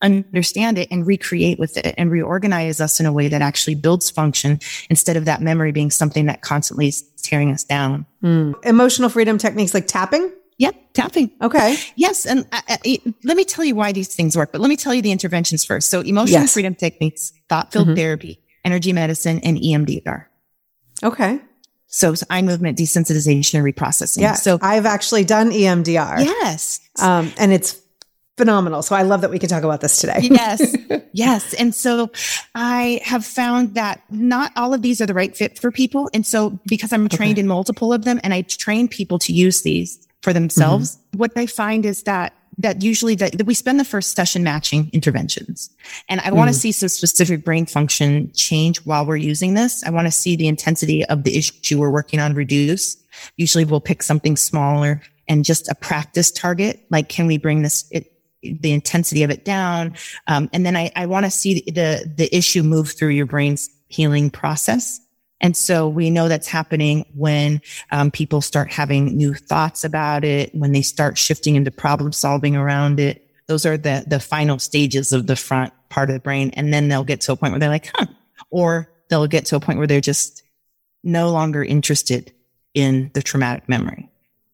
[0.04, 4.10] understand it and recreate with it and reorganize us in a way that actually builds
[4.10, 8.06] function instead of that memory being something that constantly is tearing us down.
[8.22, 8.54] Mm.
[8.64, 10.30] Emotional freedom techniques like tapping?
[10.58, 11.32] Yep, tapping.
[11.42, 11.76] Okay.
[11.96, 12.26] Yes.
[12.26, 12.76] And uh, uh,
[13.24, 15.64] let me tell you why these things work, but let me tell you the interventions
[15.64, 15.90] first.
[15.90, 16.52] So emotional yes.
[16.52, 17.96] freedom techniques, thought field mm-hmm.
[17.96, 20.26] therapy, energy medicine, and EMDR.
[21.02, 21.40] Okay.
[21.86, 24.20] So, eye movement desensitization and reprocessing.
[24.20, 24.34] Yeah.
[24.34, 26.24] So I've actually done EMDR.
[26.24, 26.80] Yes.
[27.00, 27.80] Um, and it's
[28.36, 28.82] phenomenal.
[28.82, 30.20] So I love that we can talk about this today.
[30.22, 30.76] yes.
[31.16, 31.54] Yes.
[31.54, 32.10] And so
[32.56, 36.10] I have found that not all of these are the right fit for people.
[36.12, 37.42] And so because I'm trained okay.
[37.42, 41.18] in multiple of them and I train people to use these for themselves, mm-hmm.
[41.18, 44.90] what I find is that that usually that, that, we spend the first session matching
[44.92, 45.70] interventions.
[46.08, 46.36] And I mm.
[46.36, 49.84] want to see some specific brain function change while we're using this.
[49.84, 52.96] I want to see the intensity of the issue we're working on reduce.
[53.36, 56.84] Usually we'll pick something smaller and just a practice target.
[56.90, 58.12] Like, can we bring this, it,
[58.60, 59.94] the intensity of it down.
[60.26, 63.70] Um, and then I, I want to see the, the issue move through your brain's
[63.88, 65.00] healing process.
[65.40, 70.54] And so we know that's happening when um, people start having new thoughts about it,
[70.54, 73.28] when they start shifting into problem solving around it.
[73.46, 76.50] Those are the, the final stages of the front part of the brain.
[76.54, 78.06] And then they'll get to a point where they're like, huh,
[78.50, 80.42] or they'll get to a point where they're just
[81.02, 82.32] no longer interested
[82.72, 84.08] in the traumatic memory.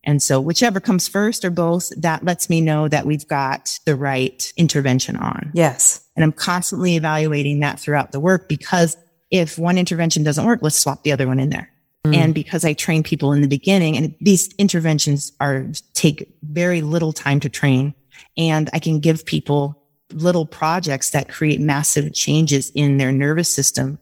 [0.04, 3.96] And so whichever comes first or both, that lets me know that we've got the
[3.96, 5.50] right intervention on.
[5.54, 6.02] Yes.
[6.16, 8.96] And I'm constantly evaluating that throughout the work because
[9.30, 11.70] if one intervention doesn't work, let's swap the other one in there.
[12.04, 12.16] Mm.
[12.16, 17.12] And because I train people in the beginning and these interventions are take very little
[17.12, 17.94] time to train
[18.36, 19.76] and I can give people
[20.12, 23.98] little projects that create massive changes in their nervous system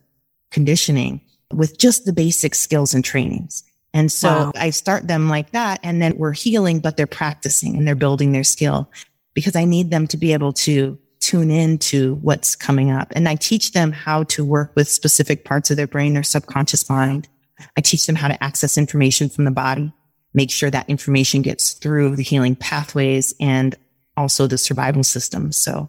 [0.50, 1.20] conditioning
[1.52, 3.64] with just the basic skills and trainings.
[3.94, 4.52] And so wow.
[4.56, 5.80] I start them like that.
[5.82, 8.90] And then we're healing, but they're practicing and they're building their skill
[9.34, 13.12] because I need them to be able to tune in to what's coming up.
[13.14, 16.88] And I teach them how to work with specific parts of their brain, their subconscious
[16.88, 17.28] mind.
[17.76, 19.92] I teach them how to access information from the body,
[20.32, 23.74] make sure that information gets through the healing pathways and
[24.16, 25.50] also the survival system.
[25.52, 25.88] So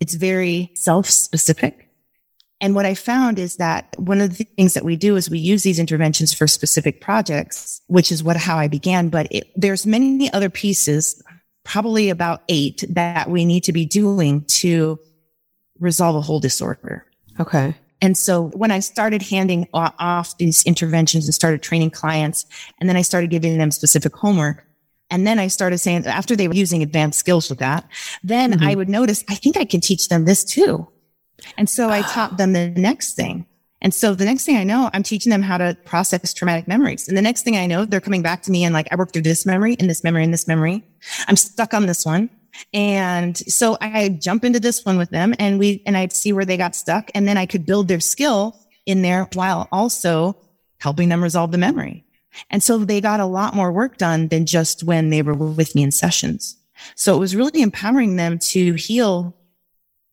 [0.00, 1.83] it's very self specific
[2.60, 5.38] and what I found is that one of the things that we do is we
[5.38, 9.08] use these interventions for specific projects, which is what, how I began.
[9.08, 11.22] But it, there's many other pieces,
[11.64, 14.98] probably about eight that we need to be doing to
[15.78, 17.06] resolve a whole disorder.
[17.40, 17.76] Okay.
[18.00, 22.44] And so when I started handing off these interventions and started training clients,
[22.78, 24.64] and then I started giving them specific homework,
[25.10, 27.88] and then I started saying, after they were using advanced skills with that,
[28.22, 28.64] then mm-hmm.
[28.64, 30.88] I would notice, I think I can teach them this too.
[31.56, 33.46] And so I taught them the next thing.
[33.80, 37.06] And so the next thing I know, I'm teaching them how to process traumatic memories.
[37.06, 39.12] And the next thing I know, they're coming back to me and like, I worked
[39.12, 40.82] through this memory and this memory and this memory.
[41.28, 42.30] I'm stuck on this one.
[42.72, 46.46] And so I jump into this one with them and we, and I'd see where
[46.46, 47.10] they got stuck.
[47.14, 50.36] And then I could build their skill in there while also
[50.78, 52.04] helping them resolve the memory.
[52.50, 55.74] And so they got a lot more work done than just when they were with
[55.74, 56.56] me in sessions.
[56.94, 59.36] So it was really empowering them to heal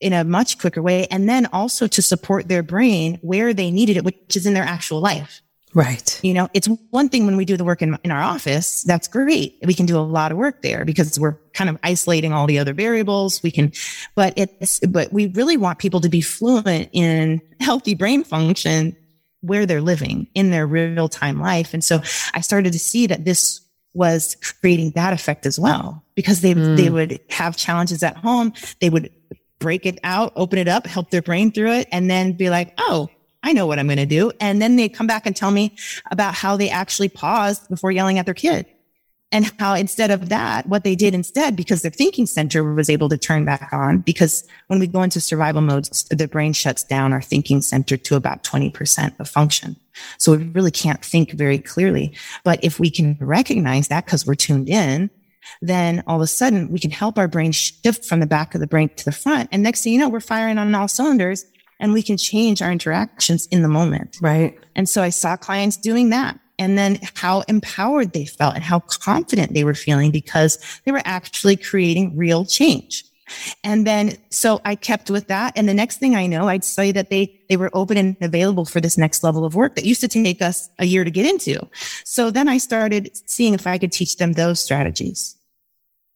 [0.01, 1.07] in a much quicker way.
[1.07, 4.63] And then also to support their brain where they needed it, which is in their
[4.63, 5.41] actual life.
[5.73, 6.19] Right.
[6.21, 8.83] You know, it's one thing when we do the work in, in our office.
[8.83, 9.57] That's great.
[9.63, 12.59] We can do a lot of work there because we're kind of isolating all the
[12.59, 13.41] other variables.
[13.41, 13.71] We can,
[14.15, 18.97] but it's, but we really want people to be fluent in healthy brain function
[19.39, 21.73] where they're living in their real time life.
[21.73, 22.01] And so
[22.33, 23.61] I started to see that this
[23.93, 26.75] was creating that effect as well because they, mm.
[26.75, 28.53] they would have challenges at home.
[28.79, 29.09] They would
[29.61, 32.73] break it out, open it up, help their brain through it, and then be like,
[32.77, 33.09] oh,
[33.43, 34.31] I know what I'm going to do.
[34.41, 35.75] And then they come back and tell me
[36.11, 38.65] about how they actually paused before yelling at their kid.
[39.33, 43.07] And how instead of that, what they did instead, because their thinking center was able
[43.07, 47.13] to turn back on, because when we go into survival mode, the brain shuts down
[47.13, 49.77] our thinking center to about 20% of function.
[50.17, 52.13] So we really can't think very clearly.
[52.43, 55.09] But if we can recognize that because we're tuned in,
[55.61, 58.61] then all of a sudden we can help our brain shift from the back of
[58.61, 59.49] the brain to the front.
[59.51, 61.45] And next thing you know, we're firing on all cylinders
[61.79, 64.17] and we can change our interactions in the moment.
[64.21, 64.57] Right.
[64.75, 68.79] And so I saw clients doing that and then how empowered they felt and how
[68.79, 73.03] confident they were feeling because they were actually creating real change.
[73.63, 75.53] And then, so I kept with that.
[75.55, 78.65] And the next thing I know, I'd say that they, they were open and available
[78.65, 81.25] for this next level of work that used to take us a year to get
[81.25, 81.59] into.
[82.03, 85.37] So then I started seeing if I could teach them those strategies.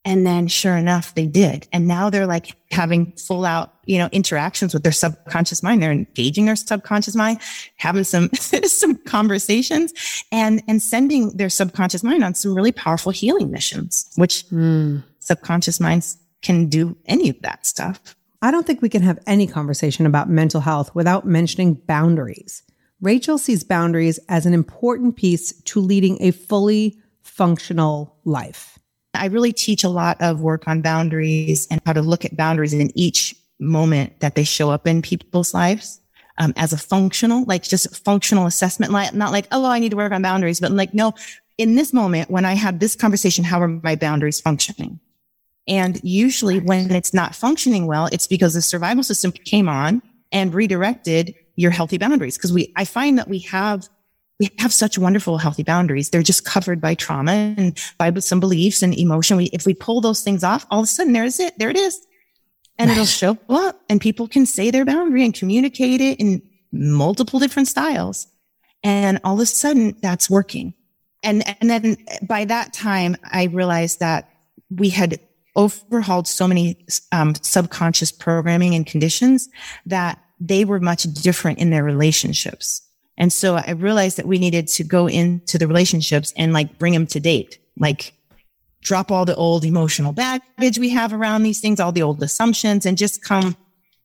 [0.07, 1.67] And then sure enough, they did.
[1.73, 5.81] And now they're like having full out, you know, interactions with their subconscious mind.
[5.81, 7.39] They're engaging their subconscious mind,
[7.77, 9.93] having some, some conversations
[10.31, 15.03] and, and sending their subconscious mind on some really powerful healing missions, which mm.
[15.19, 18.15] subconscious minds can do any of that stuff.
[18.41, 22.61] I don't think we can have any conversation about mental health without mentioning boundaries.
[23.03, 28.77] Rachelle sees boundaries as an important piece to leading a fully functional life.
[29.15, 32.73] I really teach a lot of work on boundaries and how to look at boundaries
[32.73, 35.99] in each moment that they show up in people's lives.
[36.37, 39.95] Um, as a functional, like just functional assessment, like not like, oh, I need to
[39.95, 41.13] work on boundaries, but like, no,
[41.57, 44.99] in this moment, when I have this conversation, how are my boundaries functioning?
[45.67, 50.01] And usually when it's not functioning well, it's because the survival system came on
[50.31, 52.37] and redirected your healthy boundaries.
[52.37, 53.87] Cause we, I find that we have,
[54.39, 56.09] we have such wonderful healthy boundaries.
[56.09, 59.37] They're just covered by trauma and by some beliefs and emotion.
[59.37, 61.57] We, if we pull those things off, all of a sudden there's it.
[61.57, 62.05] There it is.
[62.77, 67.39] And it'll show up and people can say their boundary and communicate it in multiple
[67.39, 68.27] different styles.
[68.83, 70.73] And all of a sudden that's working.
[71.23, 74.29] And, and then by that time, I realized that
[74.69, 75.19] we had
[75.55, 79.49] overhauled so many um, subconscious programming and conditions
[79.85, 82.81] that they were much different in their relationships.
[83.17, 86.93] And so I realized that we needed to go into the relationships and like bring
[86.93, 88.13] them to date, like
[88.81, 92.85] drop all the old emotional baggage we have around these things, all the old assumptions
[92.85, 93.55] and just come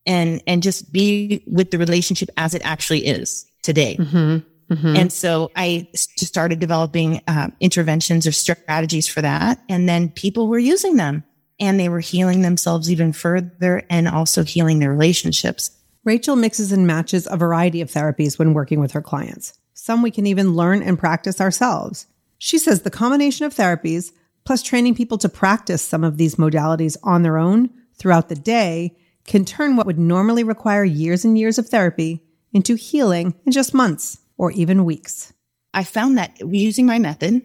[0.06, 3.96] and, and just be with the relationship as it actually is today.
[3.96, 4.74] Mm-hmm.
[4.74, 4.96] Mm-hmm.
[4.96, 9.60] And so I just started developing uh, interventions or strategies for that.
[9.68, 11.24] And then people were using them
[11.60, 15.70] and they were healing themselves even further and also healing their relationships.
[16.06, 19.52] Rachelle mixes and matches a variety of therapies when working with her clients.
[19.74, 22.06] Some we can even learn and practice ourselves.
[22.38, 24.12] She says the combination of therapies,
[24.44, 28.96] plus training people to practice some of these modalities on their own throughout the day,
[29.26, 33.74] can turn what would normally require years and years of therapy into healing in just
[33.74, 35.34] months or even weeks.
[35.74, 37.42] I found that using my method,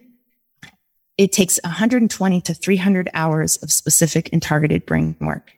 [1.18, 5.52] it takes 120 to 300 hours of specific and targeted brain work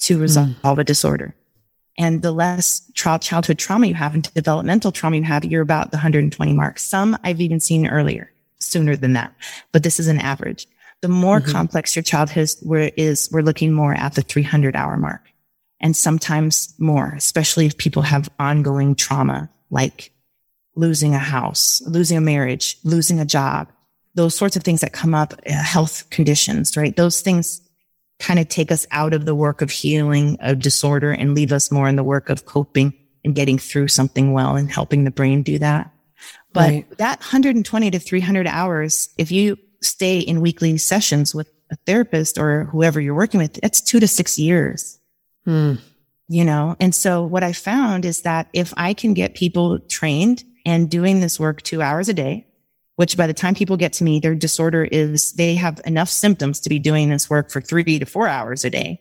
[0.00, 0.78] to resolve mm.
[0.78, 1.34] a disorder.
[1.98, 5.96] And the less childhood trauma you have and developmental trauma you have, you're about the
[5.96, 6.78] 120 mark.
[6.78, 9.34] Some I've even seen earlier, sooner than that,
[9.72, 10.66] but this is an average.
[11.00, 11.52] The more mm-hmm.
[11.52, 12.50] complex your childhood
[12.96, 15.22] is, we're looking more at the 300 hour mark
[15.80, 20.12] and sometimes more, especially if people have ongoing trauma like
[20.74, 23.68] losing a house, losing a marriage, losing a job,
[24.16, 26.96] those sorts of things that come up, uh, health conditions, right?
[26.96, 27.60] Those things
[28.18, 31.70] kind of take us out of the work of healing a disorder and leave us
[31.70, 35.42] more in the work of coping and getting through something well and helping the brain
[35.42, 35.92] do that.
[36.52, 36.98] But right.
[36.98, 42.64] that 120 to 300 hours, if you stay in weekly sessions with a therapist or
[42.64, 44.98] whoever you're working with, that's two to six years.
[45.44, 45.74] Hmm.
[46.28, 50.42] You know, and so what I found is that if I can get people trained
[50.64, 52.46] and doing this work two hours a day,
[52.96, 56.60] which by the time people get to me, their disorder is they have enough symptoms
[56.60, 59.00] to be doing this work for three to four hours a day.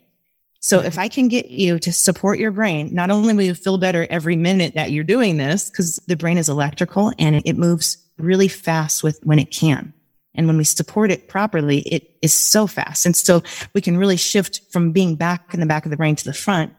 [0.59, 3.77] So if I can get you to support your brain, not only will you feel
[3.77, 7.97] better every minute that you're doing this, because the brain is electrical and it moves
[8.17, 9.93] really fast with when it can.
[10.33, 13.05] And when we support it properly, it is so fast.
[13.05, 16.15] And so we can really shift from being back in the back of the brain
[16.15, 16.73] to the front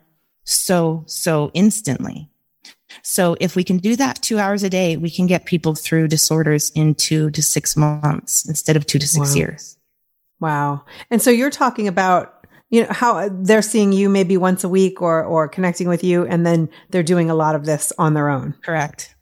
[0.45, 2.31] so, so instantly.
[3.03, 6.09] So if we can do that two hours a day, we can get people through
[6.09, 9.37] disorders in two to six months instead of two to six wow.
[9.37, 9.79] years.
[10.41, 10.85] Wow.
[11.11, 15.01] And so you're talking about, you know, how they're seeing you maybe once a week
[15.01, 16.27] or, or connecting with you.
[16.27, 18.55] And then they're doing a lot of this on their own.
[18.63, 19.15] Correct.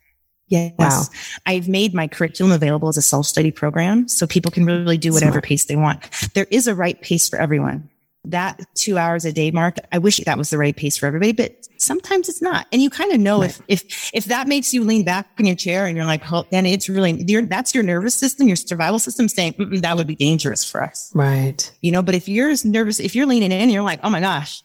[0.48, 0.74] Yes.
[0.78, 1.02] Wow.
[1.46, 5.12] I've made my curriculum available as a self study program so people can really do
[5.12, 5.44] whatever Smart.
[5.44, 6.02] pace they want.
[6.34, 7.88] There is a right pace for everyone
[8.24, 11.32] that two hours a day mark, I wish that was the right pace for everybody,
[11.32, 12.66] but sometimes it's not.
[12.72, 13.50] And you kind of know right.
[13.68, 16.46] if, if, if that makes you lean back in your chair and you're like, oh,
[16.50, 20.64] then it's really, that's your nervous system, your survival system saying that would be dangerous
[20.64, 21.12] for us.
[21.14, 21.70] Right.
[21.82, 24.62] You know, but if you're nervous, if you're leaning in, you're like, oh my gosh,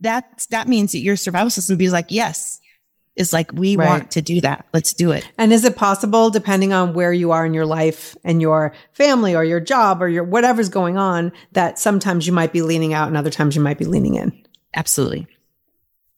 [0.00, 2.60] that, that means that your survival system be like, yes,
[3.16, 3.88] is like, we right.
[3.88, 4.66] want to do that.
[4.72, 5.28] Let's do it.
[5.38, 9.36] And is it possible, depending on where you are in your life and your family
[9.36, 13.08] or your job or your whatever's going on, that sometimes you might be leaning out
[13.08, 14.32] and other times you might be leaning in?
[14.74, 15.28] Absolutely.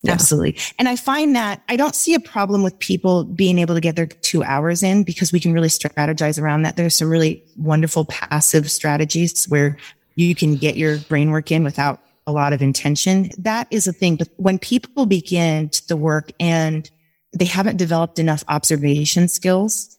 [0.03, 0.13] Yeah.
[0.13, 0.57] Absolutely.
[0.79, 3.97] And I find that I don't see a problem with people being able to get
[3.97, 6.77] their two hours in because we can really strategize around that.
[6.77, 9.77] There's some really wonderful passive strategies where
[10.15, 13.31] you can get your brain work in without a lot of intention.
[13.39, 14.17] That is a thing.
[14.17, 16.91] But when people begin the work and
[17.33, 19.99] they haven't developed enough observation skills,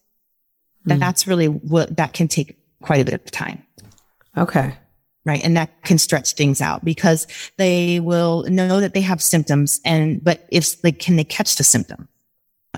[0.88, 1.00] mm.
[1.00, 3.64] that's really what that can take quite a bit of time.
[4.38, 4.74] Okay.
[5.26, 5.44] Right.
[5.44, 10.24] And that can stretch things out because they will know that they have symptoms and,
[10.24, 12.08] but if like, can they catch the symptom?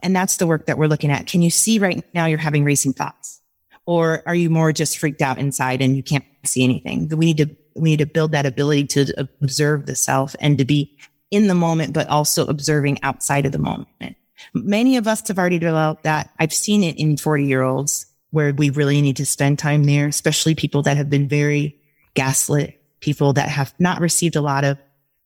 [0.02, 1.28] And that's the work that we're looking at.
[1.28, 3.41] Can you see right now you're having racing thoughts?
[3.86, 7.08] Or are you more just freaked out inside and you can't see anything?
[7.10, 10.65] We need to, we need to build that ability to observe the self and to
[10.65, 10.97] be
[11.32, 14.15] in the moment, but also observing outside of the moment.
[14.53, 16.30] Many of us have already developed that.
[16.39, 20.07] I've seen it in 40 year olds where we really need to spend time there,
[20.07, 21.80] especially people that have been very
[22.13, 24.77] gaslit, people that have not received a lot of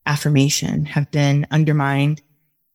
[0.06, 2.22] affirmation, have been undermined.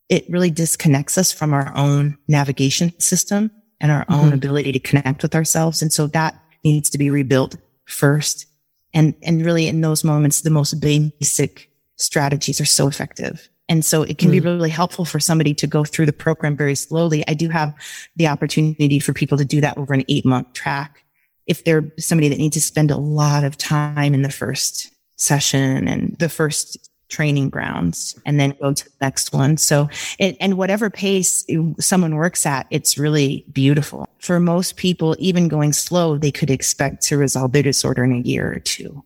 [0.09, 3.51] It really disconnects us from our own navigation system
[3.81, 4.15] and our mm-hmm.
[4.15, 5.83] own ability to connect with ourselves.
[5.83, 8.47] And so that needs to be rebuilt first.
[8.95, 13.49] And, and really in those moments, the most basic strategies are so effective.
[13.69, 14.33] And so it can mm.
[14.33, 17.23] be really helpful for somebody to go through the program very slowly.
[17.29, 17.75] I do have
[18.17, 21.05] the opportunity for people to do that over an eight month track.
[21.47, 25.89] If they're somebody that needs to spend a lot of time in the first session
[25.89, 29.57] and the first training grounds and then go to the next one.
[29.57, 29.89] So
[30.19, 31.47] it, and whatever pace
[31.81, 34.09] someone works at, it's really beautiful.
[34.19, 38.21] For most people, even going slow, they could expect to resolve their disorder in a
[38.21, 39.05] year or two.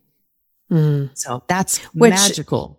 [0.70, 1.10] Mm.
[1.14, 2.78] So that's Which, magical.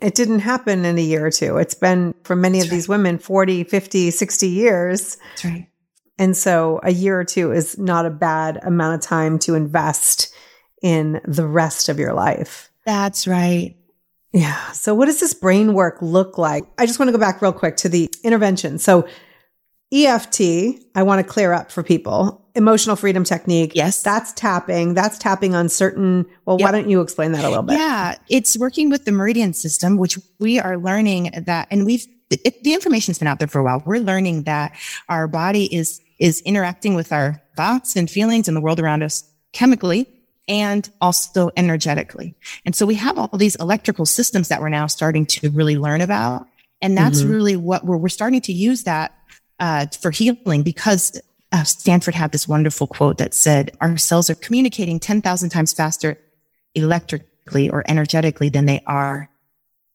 [0.00, 1.56] It didn't happen in a year or two.
[1.58, 2.76] It's been for many That's of right.
[2.76, 5.16] these women 40, 50, 60 years.
[5.16, 5.68] That's right.
[6.18, 10.32] And so a year or two is not a bad amount of time to invest
[10.82, 12.70] in the rest of your life.
[12.86, 13.76] That's right.
[14.34, 14.72] Yeah.
[14.72, 16.64] So what does this brain work look like?
[16.76, 18.80] I just want to go back real quick to the intervention.
[18.80, 19.06] So
[19.92, 20.40] EFT,
[20.96, 22.44] I want to clear up for people.
[22.56, 23.72] Emotional freedom technique.
[23.76, 24.02] Yes.
[24.02, 24.94] That's tapping.
[24.94, 26.26] That's tapping on certain.
[26.46, 26.66] Well, yep.
[26.66, 27.78] why don't you explain that a little bit?
[27.78, 28.16] Yeah.
[28.28, 32.74] It's working with the meridian system, which we are learning that, and we've, it, the
[32.74, 33.84] information's been out there for a while.
[33.86, 34.74] We're learning that
[35.08, 39.22] our body is, is interacting with our thoughts and feelings and the world around us
[39.52, 40.13] chemically
[40.48, 42.34] and also energetically.
[42.64, 46.00] And so we have all these electrical systems that we're now starting to really learn
[46.00, 46.46] about.
[46.82, 47.32] And that's mm-hmm.
[47.32, 49.16] really what we're, we're starting to use that
[49.58, 51.20] uh, for healing because
[51.52, 56.18] uh, Stanford had this wonderful quote that said, our cells are communicating 10,000 times faster
[56.74, 59.30] electrically or energetically than they are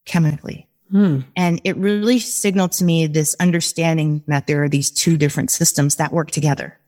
[0.06, 0.66] chemically.
[0.90, 1.20] Hmm.
[1.36, 5.96] And it really signaled to me this understanding that there are these two different systems
[5.96, 6.78] that work together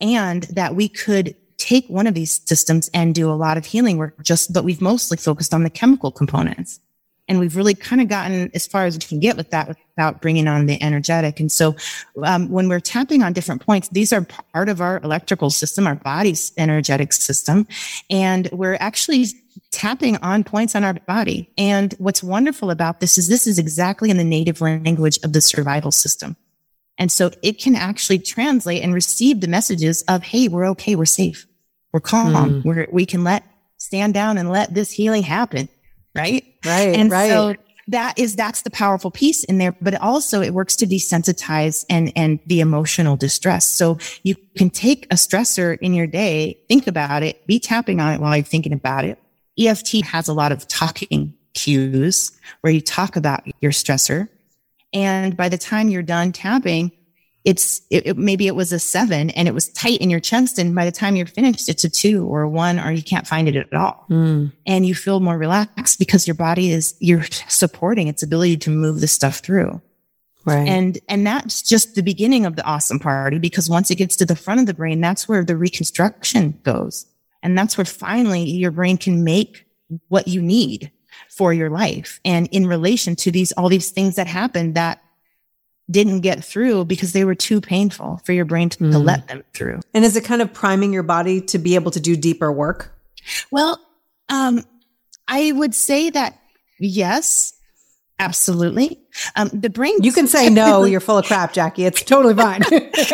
[0.00, 1.36] and that we could
[1.68, 4.80] take one of these systems and do a lot of healing work just, but we've
[4.80, 6.80] mostly focused on the chemical components.
[7.28, 10.22] And we've really kind of gotten as far as we can get with that without
[10.22, 11.40] bringing on the energetic.
[11.40, 11.76] And so
[12.24, 15.96] um, when we're tapping on different points, these are part of our electrical system, our
[15.96, 17.66] body's energetic system.
[18.08, 19.26] And we're actually
[19.70, 21.50] tapping on points on our body.
[21.58, 25.42] And what's wonderful about this is this is exactly in the native language of the
[25.42, 26.34] survival system.
[26.96, 30.96] And so it can actually translate and receive the messages of, Hey, we're okay.
[30.96, 31.46] We're safe.
[31.92, 32.34] We're calm.
[32.34, 32.64] Mm.
[32.64, 33.44] We're, we can let
[33.78, 35.68] stand down and let this healing happen
[36.18, 36.44] right?
[36.64, 36.94] Right.
[36.96, 37.30] And right.
[37.30, 37.54] so
[37.88, 42.12] that is that's the powerful piece in there but also it works to desensitize and
[42.14, 47.22] and the emotional distress so you can take a stressor in your day think about
[47.22, 49.18] it be tapping on it while you're thinking about it
[49.58, 52.30] eft has a lot of talking cues
[52.60, 54.28] where you talk about your stressor
[54.92, 56.92] and by the time you're done tapping
[57.44, 60.58] it's it, it, maybe it was a seven and it was tight in your chest.
[60.58, 63.26] And by the time you're finished it's a two or a one or you can't
[63.26, 64.06] find it at all.
[64.10, 64.52] Mm.
[64.66, 69.00] and you feel more relaxed because your body is you're supporting its ability to move
[69.00, 69.80] the stuff through.
[70.44, 70.68] Right.
[70.68, 74.26] And and that's just the beginning of the awesome party because once it gets to
[74.26, 77.06] the front of the brain that's where the reconstruction goes.
[77.42, 79.64] And that's where finally your brain can make
[80.08, 80.90] what you need
[81.30, 82.20] for your life.
[82.24, 85.02] And in relation to these all these things that happen that
[85.90, 88.92] didn't get through because they were too painful for your brain to, mm.
[88.92, 89.80] to, let them through.
[89.94, 92.92] And is it kind of priming your body to be able to do deeper work?
[93.50, 93.80] Well,
[94.28, 94.64] um,
[95.26, 96.38] I would say that
[96.78, 97.54] yes,
[98.18, 99.00] absolutely.
[99.36, 100.02] Um, the brain.
[100.02, 100.84] You can say no.
[100.84, 101.84] You're full of crap, Jackie.
[101.84, 102.62] It's totally fine.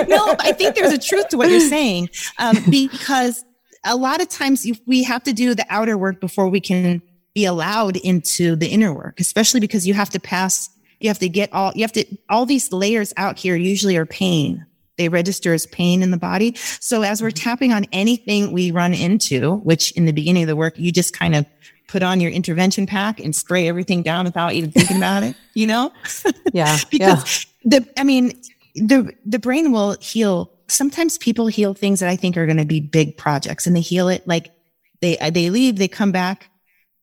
[0.09, 3.45] no, I think there's a truth to what you're saying um, because
[3.85, 7.03] a lot of times we have to do the outer work before we can
[7.35, 10.71] be allowed into the inner work, especially because you have to pass
[11.01, 14.07] you have to get all, you have to, all these layers out here usually are
[14.07, 14.65] pain.
[14.97, 16.55] They register as pain in the body.
[16.57, 17.43] So as we're mm-hmm.
[17.43, 21.19] tapping on anything we run into, which in the beginning of the work, you just
[21.19, 21.47] kind of
[21.89, 25.67] put on your intervention pack and spray everything down without even thinking about it, you
[25.67, 25.93] know?
[26.53, 26.79] Yeah.
[26.89, 27.81] because yeah.
[27.81, 28.41] the, I mean,
[28.77, 30.53] the, the brain will heal.
[30.69, 33.81] Sometimes people heal things that I think are going to be big projects and they
[33.81, 34.53] heal it like
[35.01, 36.49] they, they leave, they come back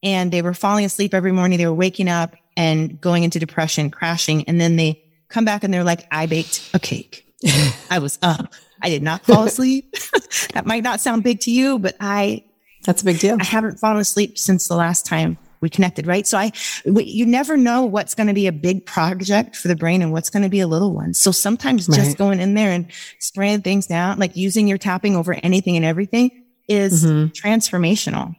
[0.04, 1.58] and they were falling asleep every morning.
[1.58, 4.48] They were waking up and going into depression, crashing.
[4.48, 7.26] And then they come back and they're like, I baked a cake.
[7.90, 8.54] I was up.
[8.82, 9.96] I did not fall asleep.
[10.54, 12.44] that might not sound big to you, but I,
[12.84, 13.38] that's a big deal.
[13.40, 16.26] I haven't fallen asleep since the last time we connected, right?
[16.26, 16.52] So I,
[16.84, 20.32] you never know what's going to be a big project for the brain and what's
[20.32, 21.14] going to be a little one.
[21.14, 21.98] So sometimes right.
[21.98, 22.88] just going in there and
[23.20, 27.28] spraying things down, like using your tapping over anything and everything is mm-hmm.
[27.28, 28.36] transformational.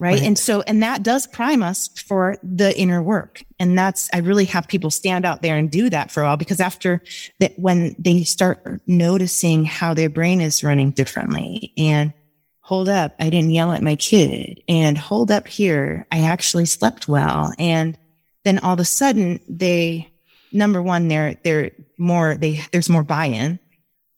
[0.00, 0.14] Right?
[0.14, 0.22] right?
[0.22, 3.42] And so, and that does prime us for the inner work.
[3.58, 6.36] And that's, I really have people stand out there and do that for a while
[6.36, 7.02] because after
[7.40, 12.12] that, when they start noticing how their brain is running differently and
[12.60, 17.08] hold up, I didn't yell at my kid and hold up here, I actually slept
[17.08, 17.52] well.
[17.58, 17.98] And
[18.44, 20.12] then all of a sudden they,
[20.52, 23.58] number one, they're, they're more, they, there's more buy-in,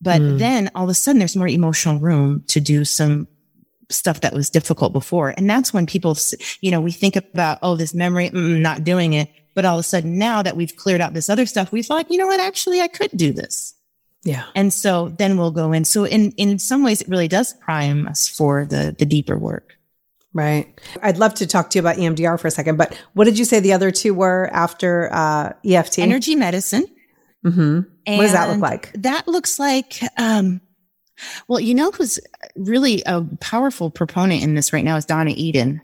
[0.02, 0.38] but mm.
[0.38, 3.28] then all of a sudden there's more emotional room to do some
[3.90, 5.34] stuff that was difficult before.
[5.36, 6.16] And that's when people,
[6.60, 9.30] you know, we think about, oh, this memory, mm, not doing it.
[9.54, 12.10] But all of a sudden now that we've cleared out this other stuff, we thought,
[12.10, 12.40] you know what?
[12.40, 13.74] Actually, I could do this.
[14.22, 14.44] Yeah.
[14.54, 15.84] And so then we'll go in.
[15.84, 19.76] So in, in some ways, it really does prime us for the, the deeper work.
[20.32, 20.78] Right.
[21.02, 23.44] I'd love to talk to you about EMDR for a second, but what did you
[23.44, 25.98] say the other two were after uh, EFT?
[25.98, 26.86] Energy medicine.
[27.44, 28.16] Mm-hmm.
[28.16, 28.92] what does that look like?
[28.92, 30.60] That looks like, um,
[31.48, 32.18] well, you know who's
[32.56, 35.80] really a powerful proponent in this right now is Donna Eden.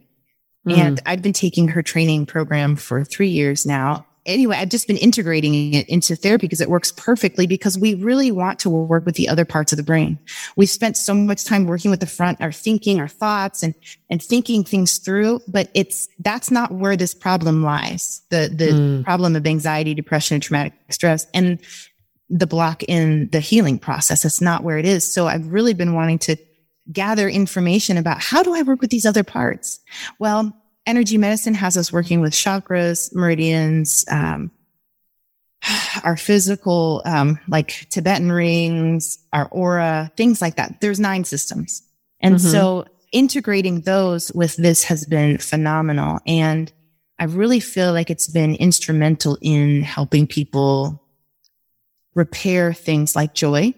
[0.66, 0.78] Mm.
[0.78, 4.07] And I've been taking her training program for three years now.
[4.24, 8.32] Anyway, I've just been integrating it into therapy because it works perfectly because we really
[8.32, 10.18] want to work with the other parts of the brain.
[10.57, 13.72] We've spent so much time working with the front, our thinking, our thoughts and,
[14.11, 18.20] and thinking things through, but it's, that's not where this problem lies.
[18.30, 19.05] The, the mm.
[19.05, 21.28] problem of anxiety, depression, and traumatic stress.
[21.32, 21.61] And
[22.28, 24.24] the block in the healing process.
[24.24, 25.10] It's not where it is.
[25.10, 26.36] So I've really been wanting to
[26.92, 29.80] gather information about how do I work with these other parts?
[30.18, 30.56] Well,
[30.86, 34.50] energy medicine has us working with chakras, meridians, um,
[36.04, 40.80] our physical, um, like Tibetan rings, our aura, things like that.
[40.80, 41.82] There's nine systems.
[42.20, 42.48] And mm-hmm.
[42.48, 46.20] so integrating those with this has been phenomenal.
[46.26, 46.72] And
[47.18, 51.02] I really feel like it's been instrumental in helping people
[52.16, 53.72] repair things like joy,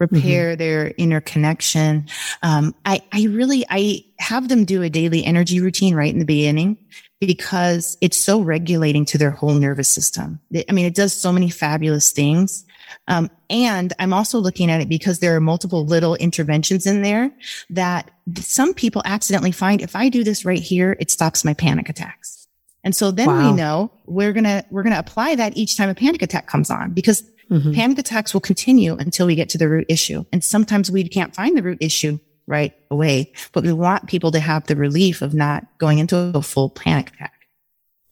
[0.00, 0.58] repair mm-hmm.
[0.58, 2.08] their inner connection.
[2.42, 6.24] Um, I, I really, I have them do a daily energy routine right in the
[6.24, 6.78] beginning
[7.20, 10.40] because it's so regulating to their whole nervous system.
[10.68, 12.64] I mean, it does so many fabulous things.
[13.08, 17.30] Um, and I'm also looking at it because there are multiple little interventions in there
[17.70, 21.88] that some people accidentally find if I do this right here, it stops my panic
[21.88, 22.48] attacks.
[22.84, 23.50] And so then wow.
[23.50, 26.46] we know we're going to, we're going to apply that each time a panic attack
[26.46, 27.72] comes on because Mm-hmm.
[27.72, 30.24] Panic attacks will continue until we get to the root issue.
[30.32, 34.40] And sometimes we can't find the root issue right away, but we want people to
[34.40, 37.34] have the relief of not going into a full panic attack.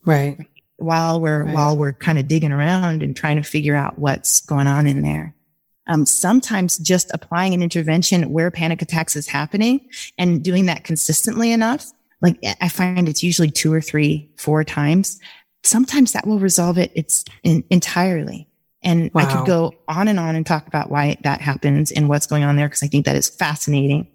[0.05, 0.47] Right.
[0.77, 1.55] While we're, right.
[1.55, 5.03] while we're kind of digging around and trying to figure out what's going on in
[5.03, 5.35] there.
[5.87, 11.53] Um, sometimes just applying an intervention where panic attacks is happening and doing that consistently
[11.53, 11.93] enough.
[12.23, 15.21] Like I find it's usually two or three, four times.
[15.63, 16.91] Sometimes that will resolve it.
[16.95, 18.49] It's in, entirely.
[18.85, 19.23] And wow.
[19.23, 22.45] I could go on and on and talk about why that happens and what's going
[22.45, 24.07] on there because I think that is fascinating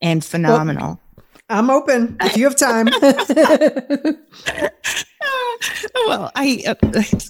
[0.00, 1.00] and phenomenal.
[1.18, 1.20] Well,
[1.50, 2.86] I'm open if you have time.
[6.06, 6.74] well, I uh,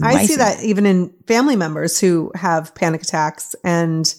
[0.02, 4.14] I see that even in family members who have panic attacks and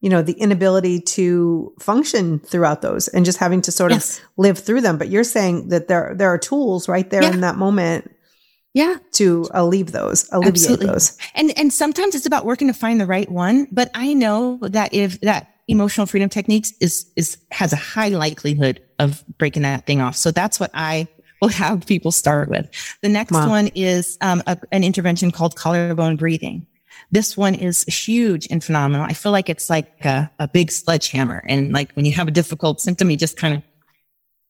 [0.00, 4.18] you know the inability to function throughout those and just having to sort yes.
[4.18, 4.98] of live through them.
[4.98, 7.32] But you're saying that there there are tools right there yeah.
[7.32, 8.14] in that moment
[8.78, 8.98] yeah.
[9.14, 10.86] To alleviate those, alleviate Absolutely.
[10.86, 11.18] those.
[11.34, 13.66] And and sometimes it's about working to find the right one.
[13.72, 18.80] But I know that if that emotional freedom techniques is is has a high likelihood
[19.00, 20.14] of breaking that thing off.
[20.14, 21.08] So that's what I
[21.42, 22.70] will have people start with.
[23.02, 23.48] The next wow.
[23.48, 26.64] one is um, a, an intervention called collarbone breathing.
[27.10, 29.06] This one is huge and phenomenal.
[29.06, 31.42] I feel like it's like a, a big sledgehammer.
[31.48, 33.62] And like when you have a difficult symptom, you just kind of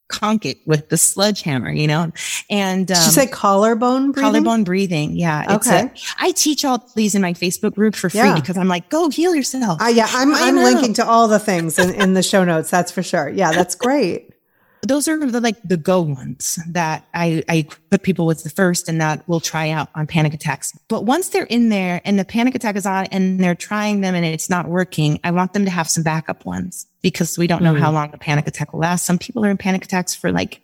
[0.08, 2.10] conk it with the sledgehammer, you know?
[2.50, 4.32] And, um, Did you say collarbone breathing?
[4.32, 5.16] Collarbone breathing.
[5.16, 5.56] Yeah.
[5.56, 5.80] Okay.
[5.80, 8.34] A, I teach all these in my Facebook group for free yeah.
[8.34, 9.80] because I'm like, go heal yourself.
[9.80, 10.06] Uh, yeah.
[10.10, 12.70] I'm, I'm linking to all the things in, in the show notes.
[12.70, 13.28] That's for sure.
[13.28, 13.52] Yeah.
[13.52, 14.34] That's great
[14.82, 18.88] those are the, like the go ones that I, I put people with the first
[18.88, 20.76] and that will try out on panic attacks.
[20.88, 24.14] But once they're in there and the panic attack is on and they're trying them
[24.14, 27.62] and it's not working, I want them to have some backup ones because we don't
[27.62, 27.80] know mm.
[27.80, 29.04] how long the panic attack will last.
[29.04, 30.60] Some people are in panic attacks for like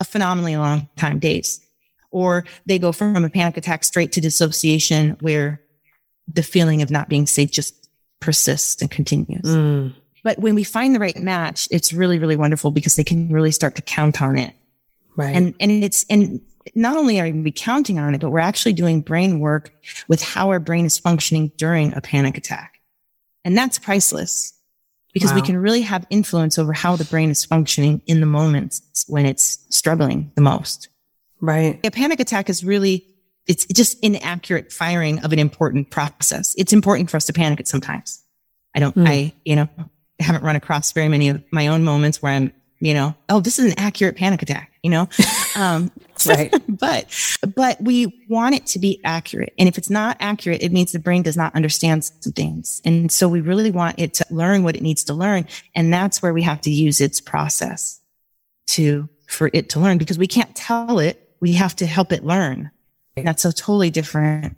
[0.00, 1.60] a phenomenally long time, days,
[2.10, 5.60] or they go from a panic attack straight to dissociation where
[6.32, 7.88] the feeling of not being safe just
[8.20, 9.42] persists and continues.
[9.44, 9.94] Mm.
[10.24, 13.52] But when we find the right match, it's really, really wonderful because they can really
[13.52, 14.54] start to count on it
[15.16, 15.34] Right.
[15.34, 16.40] And, and it's, and
[16.74, 19.72] not only are we counting on it, but we're actually doing brain work
[20.08, 22.80] with how our brain is functioning during a panic attack.
[23.44, 24.52] And that's priceless
[25.12, 25.36] because wow.
[25.36, 29.26] we can really have influence over how the brain is functioning in the moments when
[29.26, 30.88] it's struggling the most.
[31.40, 31.78] Right.
[31.84, 33.06] A panic attack is really,
[33.46, 36.54] it's just inaccurate firing of an important process.
[36.56, 38.22] It's important for us to panic at sometimes.
[38.74, 39.06] I don't, mm.
[39.06, 39.68] I, you know,
[40.20, 42.52] haven't run across very many of my own moments where I'm
[42.84, 45.08] you know, oh, this is an accurate panic attack, you know?
[45.56, 45.92] Um,
[46.26, 46.52] right.
[46.68, 47.06] but,
[47.54, 49.54] but we want it to be accurate.
[49.56, 52.82] And if it's not accurate, it means the brain does not understand some things.
[52.84, 55.46] And so we really want it to learn what it needs to learn.
[55.76, 58.00] And that's where we have to use its process
[58.70, 61.24] to, for it to learn because we can't tell it.
[61.38, 62.72] We have to help it learn.
[63.14, 64.56] That's a totally different,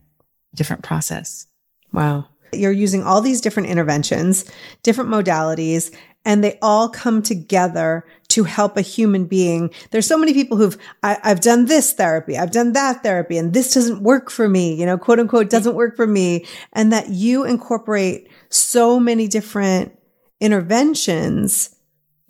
[0.55, 1.47] different process.
[1.93, 2.25] Wow.
[2.59, 4.45] You're using all these different interventions,
[4.83, 5.95] different modalities,
[6.25, 9.71] and they all come together to help a human being.
[9.93, 13.55] There's so many people who've, I, have done this therapy, I've done that therapy, and
[13.55, 16.45] this doesn't work for me, you know, quote unquote, doesn't work for me.
[16.73, 19.97] And that you incorporate so many different
[20.41, 21.77] interventions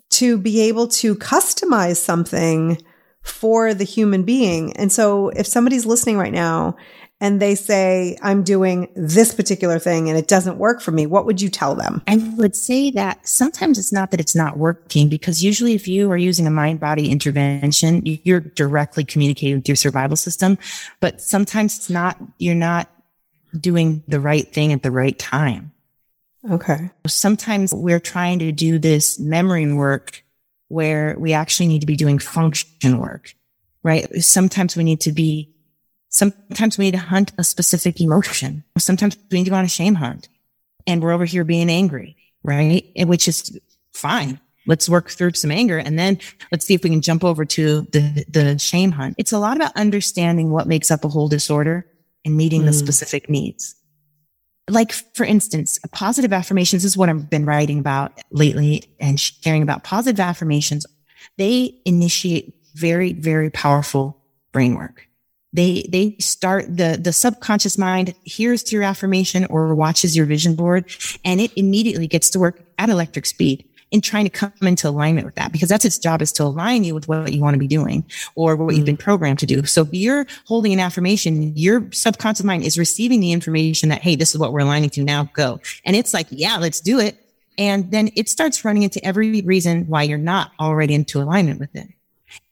[0.09, 2.81] to be able to customize something
[3.21, 4.73] for the human being.
[4.77, 6.77] And so if somebody's listening right now
[7.19, 11.25] and they say, I'm doing this particular thing and it doesn't work for me, what
[11.25, 12.01] would you tell them?
[12.07, 16.11] I would say that sometimes it's not that it's not working because usually if you
[16.11, 20.57] are using a mind body intervention, you're directly communicating with your survival system,
[20.99, 22.87] but sometimes it's not, you're not
[23.59, 25.71] doing the right thing at the right time.
[26.51, 26.91] Okay.
[27.07, 30.23] Sometimes we're trying to do this memory work
[30.67, 33.33] where we actually need to be doing function work,
[33.83, 34.07] right?
[34.23, 35.49] Sometimes we need to be
[36.17, 38.63] Sometimes we need to hunt a specific emotion.
[38.79, 40.29] Sometimes we need to go on a shame hunt
[40.87, 42.83] and we're over here being angry, right?
[42.95, 43.59] Which is
[43.93, 44.39] fine.
[44.65, 46.17] Let's work through some anger and then
[46.51, 49.13] let's see if we can jump over to the, the shame hunt.
[49.19, 51.85] It's a lot about understanding what makes up a whole disorder
[52.25, 52.65] and meeting mm.
[52.65, 53.75] the specific needs.
[54.67, 59.83] Like, for instance, positive affirmations is what I've been writing about lately and sharing about
[59.83, 60.87] positive affirmations.
[61.37, 64.17] They initiate very, very powerful
[64.51, 65.06] brain work
[65.53, 70.85] they they start the the subconscious mind hears your affirmation or watches your vision board
[71.23, 75.25] and it immediately gets to work at electric speed in trying to come into alignment
[75.25, 77.59] with that because that's its job is to align you with what you want to
[77.59, 78.03] be doing
[78.35, 78.77] or what mm.
[78.77, 79.65] you've been programmed to do.
[79.65, 84.15] So if you're holding an affirmation, your subconscious mind is receiving the information that, Hey,
[84.15, 85.61] this is what we're aligning to now go.
[85.85, 87.17] And it's like, yeah, let's do it.
[87.57, 91.75] And then it starts running into every reason why you're not already into alignment with
[91.75, 91.87] it.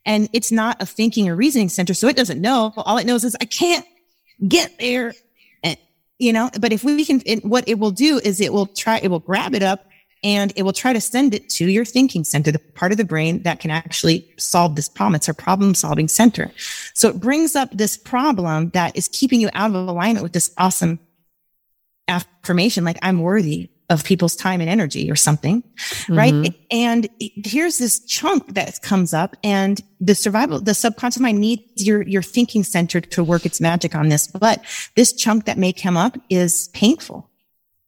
[0.05, 1.93] And it's not a thinking or reasoning center.
[1.93, 2.73] So it doesn't know.
[2.77, 3.86] All it knows is I can't
[4.47, 5.13] get there.
[5.63, 5.77] And,
[6.19, 8.99] you know, but if we can, it, what it will do is it will try,
[8.99, 9.86] it will grab it up
[10.23, 13.03] and it will try to send it to your thinking center, the part of the
[13.03, 15.15] brain that can actually solve this problem.
[15.15, 16.51] It's our problem solving center.
[16.93, 20.51] So it brings up this problem that is keeping you out of alignment with this
[20.57, 20.99] awesome
[22.07, 25.61] affirmation, like I'm worthy of people's time and energy or something.
[25.61, 26.17] Mm-hmm.
[26.17, 26.55] Right.
[26.71, 32.01] And here's this chunk that comes up and the survival, the subconscious mind needs your,
[32.03, 34.27] your thinking center to work its magic on this.
[34.27, 34.63] But
[34.95, 37.29] this chunk that may come up is painful.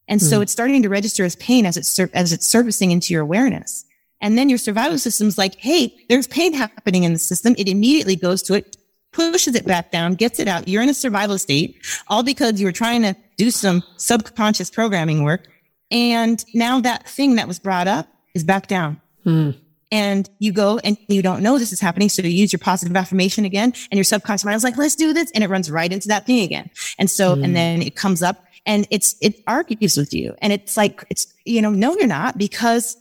[0.08, 0.30] And mm-hmm.
[0.30, 0.44] so mm.
[0.44, 3.84] it's starting to register as pain as it's, sur- as it's surfacing into your awareness.
[4.22, 7.56] And then your survival system's like, Hey, there's pain happening in the system.
[7.58, 8.78] It immediately goes to it,
[9.12, 10.68] pushes it back down, gets it out.
[10.68, 15.24] You're in a survival state, all because you were trying to do some subconscious programming
[15.24, 15.48] work
[15.92, 19.02] and now that thing that was brought up is back down.
[19.24, 19.52] Hmm.
[19.90, 22.10] And you go and you don't know this is happening.
[22.10, 25.14] So you use your positive affirmation again and your subconscious mind is like, let's do
[25.14, 25.32] this.
[25.32, 26.70] And it runs right into that thing again.
[27.00, 27.54] And so, and hmm.
[27.54, 30.36] then it comes up and it's, it argues with you.
[30.40, 32.98] And it's like, it's, you know, no, you're not because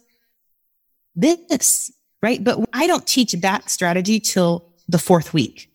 [1.16, 1.90] this,
[2.22, 2.42] right?
[2.42, 5.68] But I don't teach that strategy till the fourth week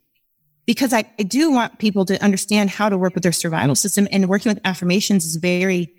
[0.66, 4.07] because I, I do want people to understand how to work with their survival system
[4.12, 5.93] and working with affirmations is very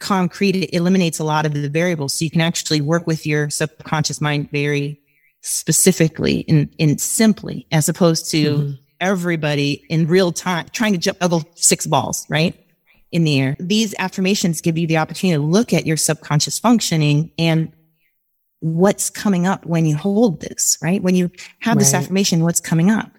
[0.00, 2.14] concrete, it eliminates a lot of the variables.
[2.14, 5.00] So you can actually work with your subconscious mind very
[5.42, 8.72] specifically and, and simply as opposed to mm-hmm.
[9.00, 12.54] everybody in real time trying to juggle six balls, right?
[13.12, 13.56] In the air.
[13.60, 17.72] These affirmations give you the opportunity to look at your subconscious functioning and
[18.60, 21.02] what's coming up when you hold this, right?
[21.02, 21.30] When you
[21.60, 21.80] have right.
[21.80, 23.10] this affirmation, what's coming up?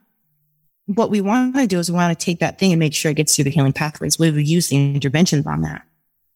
[0.86, 3.12] What we want to do is we want to take that thing and make sure
[3.12, 4.20] it gets through the healing pathways.
[4.20, 5.84] We will use the interventions on that.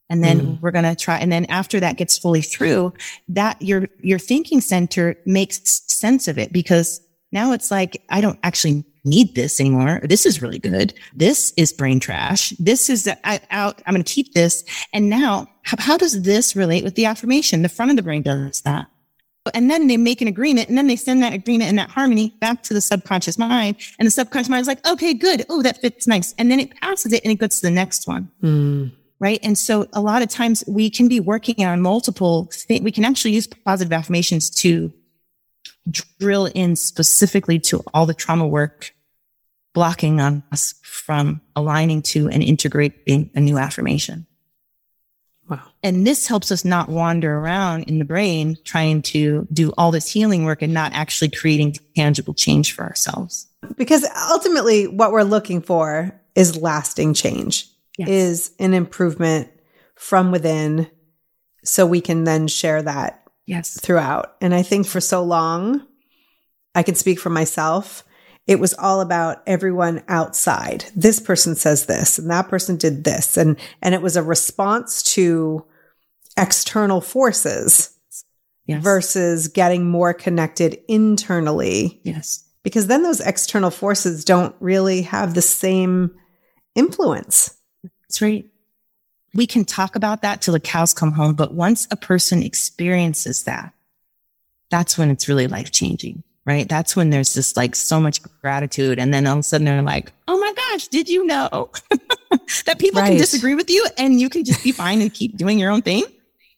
[0.09, 0.61] And then mm.
[0.61, 1.17] we're going to try.
[1.17, 2.93] And then after that gets fully through
[3.29, 7.01] that, your, your thinking center makes sense of it because
[7.31, 10.01] now it's like, I don't actually need this anymore.
[10.03, 10.93] This is really good.
[11.13, 12.51] This is brain trash.
[12.59, 13.81] This is I, out.
[13.85, 14.63] I'm going to keep this.
[14.93, 17.61] And now how, how does this relate with the affirmation?
[17.61, 18.87] The front of the brain does that.
[19.53, 22.35] and then they make an agreement and then they send that agreement and that harmony
[22.39, 23.75] back to the subconscious mind.
[23.99, 25.45] And the subconscious mind is like, okay, good.
[25.49, 26.33] Oh, that fits nice.
[26.37, 28.31] And then it passes it and it goes to the next one.
[28.41, 28.91] Mm.
[29.19, 29.39] Right.
[29.43, 32.81] And so a lot of times we can be working on multiple things.
[32.81, 34.91] We can actually use positive affirmations to
[36.19, 38.93] drill in specifically to all the trauma work
[39.73, 44.25] blocking on us from aligning to and integrating a new affirmation.
[45.47, 45.61] Wow.
[45.83, 50.11] And this helps us not wander around in the brain trying to do all this
[50.11, 53.47] healing work and not actually creating tangible change for ourselves.
[53.77, 57.67] Because ultimately, what we're looking for is lasting change,
[57.97, 58.09] yes.
[58.09, 59.49] is an improvement
[59.95, 60.89] from within
[61.63, 64.35] so we can then share that yes throughout.
[64.41, 65.85] And I think for so long,
[66.73, 68.03] I can speak for myself.
[68.47, 70.85] It was all about everyone outside.
[70.95, 73.37] This person says this and that person did this.
[73.37, 75.65] And, and it was a response to
[76.37, 77.97] external forces
[78.67, 78.83] yes.
[78.83, 82.01] versus getting more connected internally.
[82.03, 82.43] Yes.
[82.61, 86.11] Because then those external forces don't really have the same
[86.75, 87.55] influence.
[88.07, 88.45] That's right.
[89.33, 93.43] We can talk about that till the cows come home, but once a person experiences
[93.43, 93.73] that,
[94.69, 96.69] that's when it's really life changing right?
[96.69, 98.99] That's when there's just like so much gratitude.
[98.99, 101.71] And then all of a sudden they're like, oh my gosh, did you know
[102.65, 103.09] that people right.
[103.09, 105.81] can disagree with you and you can just be fine and keep doing your own
[105.81, 106.05] thing?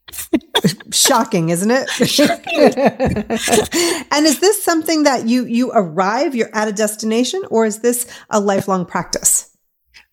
[0.91, 1.89] Shocking, isn't it?
[4.11, 8.07] and is this something that you you arrive, you're at a destination, or is this
[8.29, 9.46] a lifelong practice?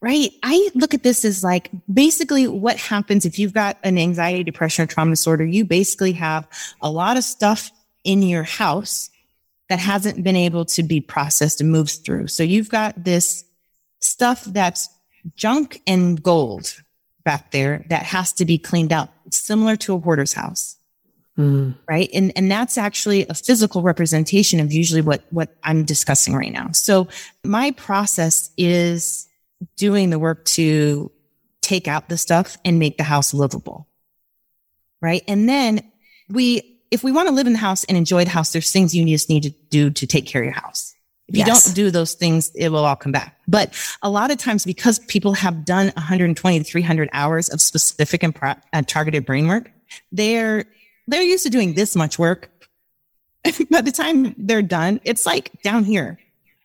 [0.05, 0.33] Right.
[0.43, 4.83] I look at this as like basically what happens if you've got an anxiety, depression,
[4.83, 5.47] or trauma disorder.
[5.47, 6.47] You basically have
[6.83, 7.71] a lot of stuff
[8.05, 9.09] in your house
[9.71, 12.27] that hasn't been able to be processed and moved through.
[12.27, 13.47] So you've got this
[14.01, 14.91] stuff that's
[15.37, 16.83] junk and gold
[17.25, 20.77] back there that has to be cleaned out, similar to a hoarder's house.
[21.39, 21.77] Mm.
[21.89, 22.11] Right.
[22.13, 26.73] And, and that's actually a physical representation of usually what, what I'm discussing right now.
[26.73, 27.09] So
[27.43, 29.29] my process is
[29.77, 31.11] doing the work to
[31.61, 33.89] take out the stuff and make the house livable.
[35.01, 35.23] Right.
[35.29, 35.81] And then
[36.29, 38.95] we if we want to live in the house and enjoy the house, there's things
[38.95, 40.95] you just need to do to take care of your house.
[41.27, 41.47] If yes.
[41.47, 43.39] you don't do those things, it will all come back.
[43.49, 48.23] But a lot of times, because people have done 120 to 300 hours of specific
[48.23, 49.71] and pro- uh, targeted brain work,
[50.13, 50.67] they're
[51.07, 52.51] they're used to doing this much work.
[53.71, 56.19] By the time they're done, it's like down here.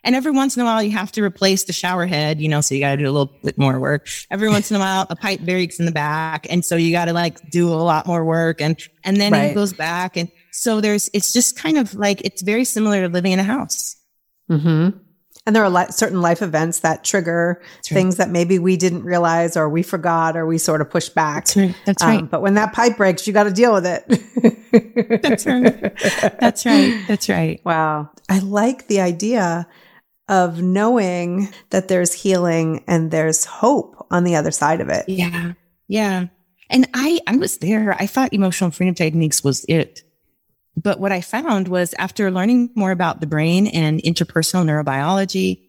[0.04, 2.62] And every once in a while, you have to replace the shower head, you know,
[2.62, 4.08] so you got to do a little bit more work.
[4.32, 6.48] Every once in a while, a pipe breaks in the back.
[6.50, 9.52] And so you got to like do a lot more work and, and then right.
[9.52, 10.16] it goes back.
[10.16, 13.44] And so there's, it's just kind of like, it's very similar to living in a
[13.44, 13.98] house.
[14.50, 14.98] Mm-hmm.
[15.46, 19.58] And there are li- certain life events that trigger things that maybe we didn't realize
[19.58, 21.46] or we forgot or we sort of pushed back.
[21.46, 21.76] That's right.
[21.86, 22.30] That's um, right.
[22.30, 25.22] But when that pipe breaks, you got to deal with it.
[25.22, 26.40] That's right.
[26.40, 27.04] That's right.
[27.08, 27.62] That's right.
[27.66, 28.12] Wow.
[28.30, 29.68] I like the idea
[30.30, 35.10] of knowing that there's healing and there's hope on the other side of it.
[35.10, 35.54] Yeah.
[35.88, 36.28] Yeah.
[36.70, 37.94] And I, I was there.
[38.00, 40.04] I thought emotional freedom techniques was it.
[40.78, 45.64] But what I found was after learning more about the brain and interpersonal neurobiology,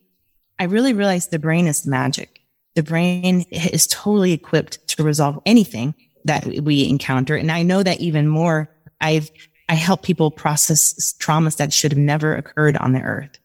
[0.59, 2.43] I really realized the brain is magic.
[2.75, 5.95] The brain is totally equipped to resolve anything
[6.27, 7.35] that we encounter.
[7.35, 8.71] And I know that even more.
[9.01, 9.31] I've,
[9.71, 13.40] I help people process traumas that should have never occurred on the earth.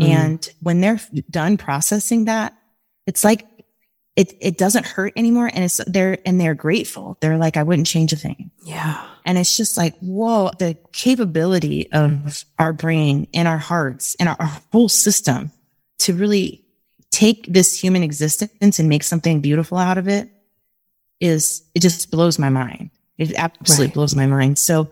[0.00, 0.08] Mm.
[0.08, 2.56] And when they're done processing that,
[3.06, 3.46] it's like
[4.16, 7.16] it it doesn't hurt anymore and it's they're and they're grateful.
[7.20, 8.50] They're like, I wouldn't change a thing.
[8.62, 9.06] Yeah.
[9.24, 14.36] And it's just like, whoa, the capability of our brain and our hearts and our,
[14.38, 15.50] our whole system
[15.98, 16.64] to really
[17.10, 20.28] take this human existence and make something beautiful out of it
[21.20, 22.90] is it just blows my mind.
[23.18, 23.94] It absolutely right.
[23.94, 24.58] blows my mind.
[24.58, 24.90] So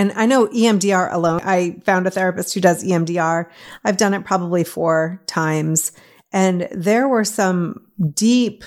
[0.00, 1.42] and I know EMDR alone.
[1.44, 3.50] I found a therapist who does EMDR.
[3.84, 5.92] I've done it probably four times.
[6.32, 8.64] And there were some deep,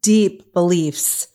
[0.00, 1.28] deep beliefs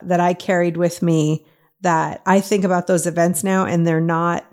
[0.00, 1.44] that I carried with me
[1.82, 4.50] that I think about those events now and they're not,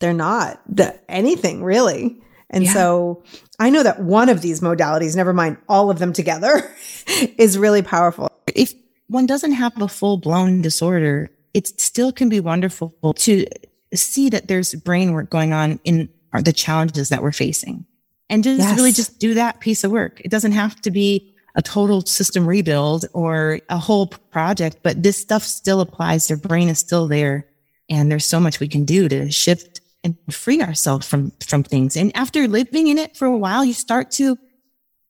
[0.00, 0.60] they're not
[1.08, 2.20] anything really.
[2.50, 2.72] And yeah.
[2.72, 3.22] so
[3.60, 6.68] I know that one of these modalities, never mind all of them together,
[7.38, 8.32] is really powerful.
[8.52, 8.74] If
[9.06, 13.46] one doesn't have a full blown disorder, it still can be wonderful to
[13.94, 17.84] see that there's brain work going on in the challenges that we're facing
[18.28, 18.76] and just yes.
[18.76, 20.20] really just do that piece of work.
[20.24, 25.16] It doesn't have to be a total system rebuild or a whole project, but this
[25.16, 26.28] stuff still applies.
[26.28, 27.46] Their brain is still there.
[27.88, 31.96] And there's so much we can do to shift and free ourselves from, from things.
[31.96, 34.38] And after living in it for a while, you start to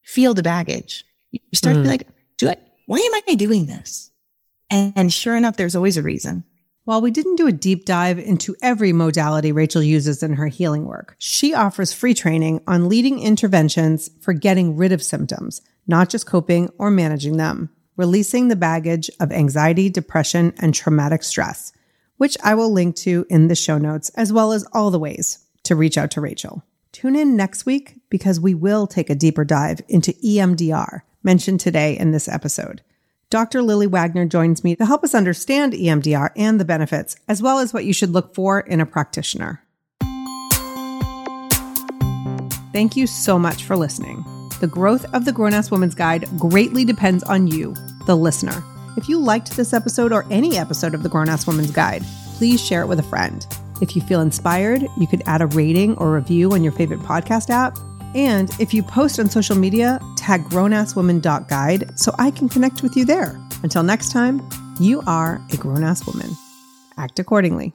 [0.03, 1.05] feel the baggage.
[1.31, 1.81] You start mm.
[1.81, 1.91] to be mm.
[1.91, 4.11] like, do I, why am I doing this?
[4.71, 6.45] And, sure enough, there's always a reason.
[6.85, 10.87] While we didn't do a deep dive into every modality Rachelle uses in her healing
[10.87, 16.27] work, she offers free training on leading interventions for getting rid of symptoms, not just
[16.27, 21.73] coping or managing them, releasing the baggage of anxiety, depression, and traumatic stress,
[22.17, 25.47] which I will link to in the show notes, as well as all the ways
[25.65, 26.63] to reach out to Rachelle.
[26.93, 31.97] Tune in next week because we will take a deeper dive into EMDR, mentioned today
[31.97, 32.83] in this episode.
[33.31, 33.63] Dr.
[33.63, 37.73] Lily Wagner joins me to help us understand EMDR and the benefits, as well as
[37.73, 39.63] what you should look for in a practitioner.
[42.73, 44.25] Thank you so much for listening.
[44.59, 47.77] The growth of the Grown Ass Woman's Guide greatly depends on you,
[48.07, 48.65] the listener.
[48.97, 52.03] If you liked this episode or any episode of the Grown Ass Woman's Guide,
[52.35, 53.47] please share it with a friend.
[53.81, 57.49] If you feel inspired, you could add a rating or review on your favorite podcast
[57.49, 57.79] app
[58.15, 63.05] and if you post on social media, tag grownasswoman.guide so I can connect with you
[63.05, 63.41] there.
[63.63, 64.47] Until next time,
[64.81, 66.31] you are a grown ass woman.
[66.97, 67.73] Act accordingly.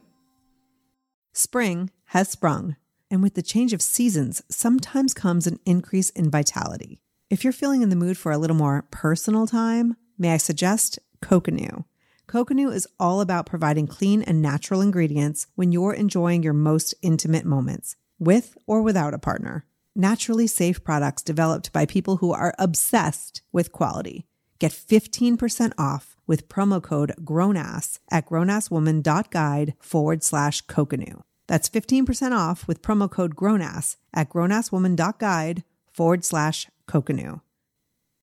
[1.33, 2.75] Spring has sprung,
[3.09, 6.99] and with the change of seasons, sometimes comes an increase in vitality.
[7.29, 10.99] If you're feeling in the mood for a little more personal time, may I suggest
[11.21, 11.86] Coconu?
[12.27, 17.45] Coconu is all about providing clean and natural ingredients when you're enjoying your most intimate
[17.45, 19.65] moments, with or without a partner
[19.96, 24.26] naturally safe products developed by people who are obsessed with quality.
[24.60, 31.22] Get 15% off with promo code GROWNASS at grownasswoman.guide forward slash Coconu.
[31.48, 37.41] That's 15% off with promo code GROWNASS at grownasswoman.guide forward slash Coconu.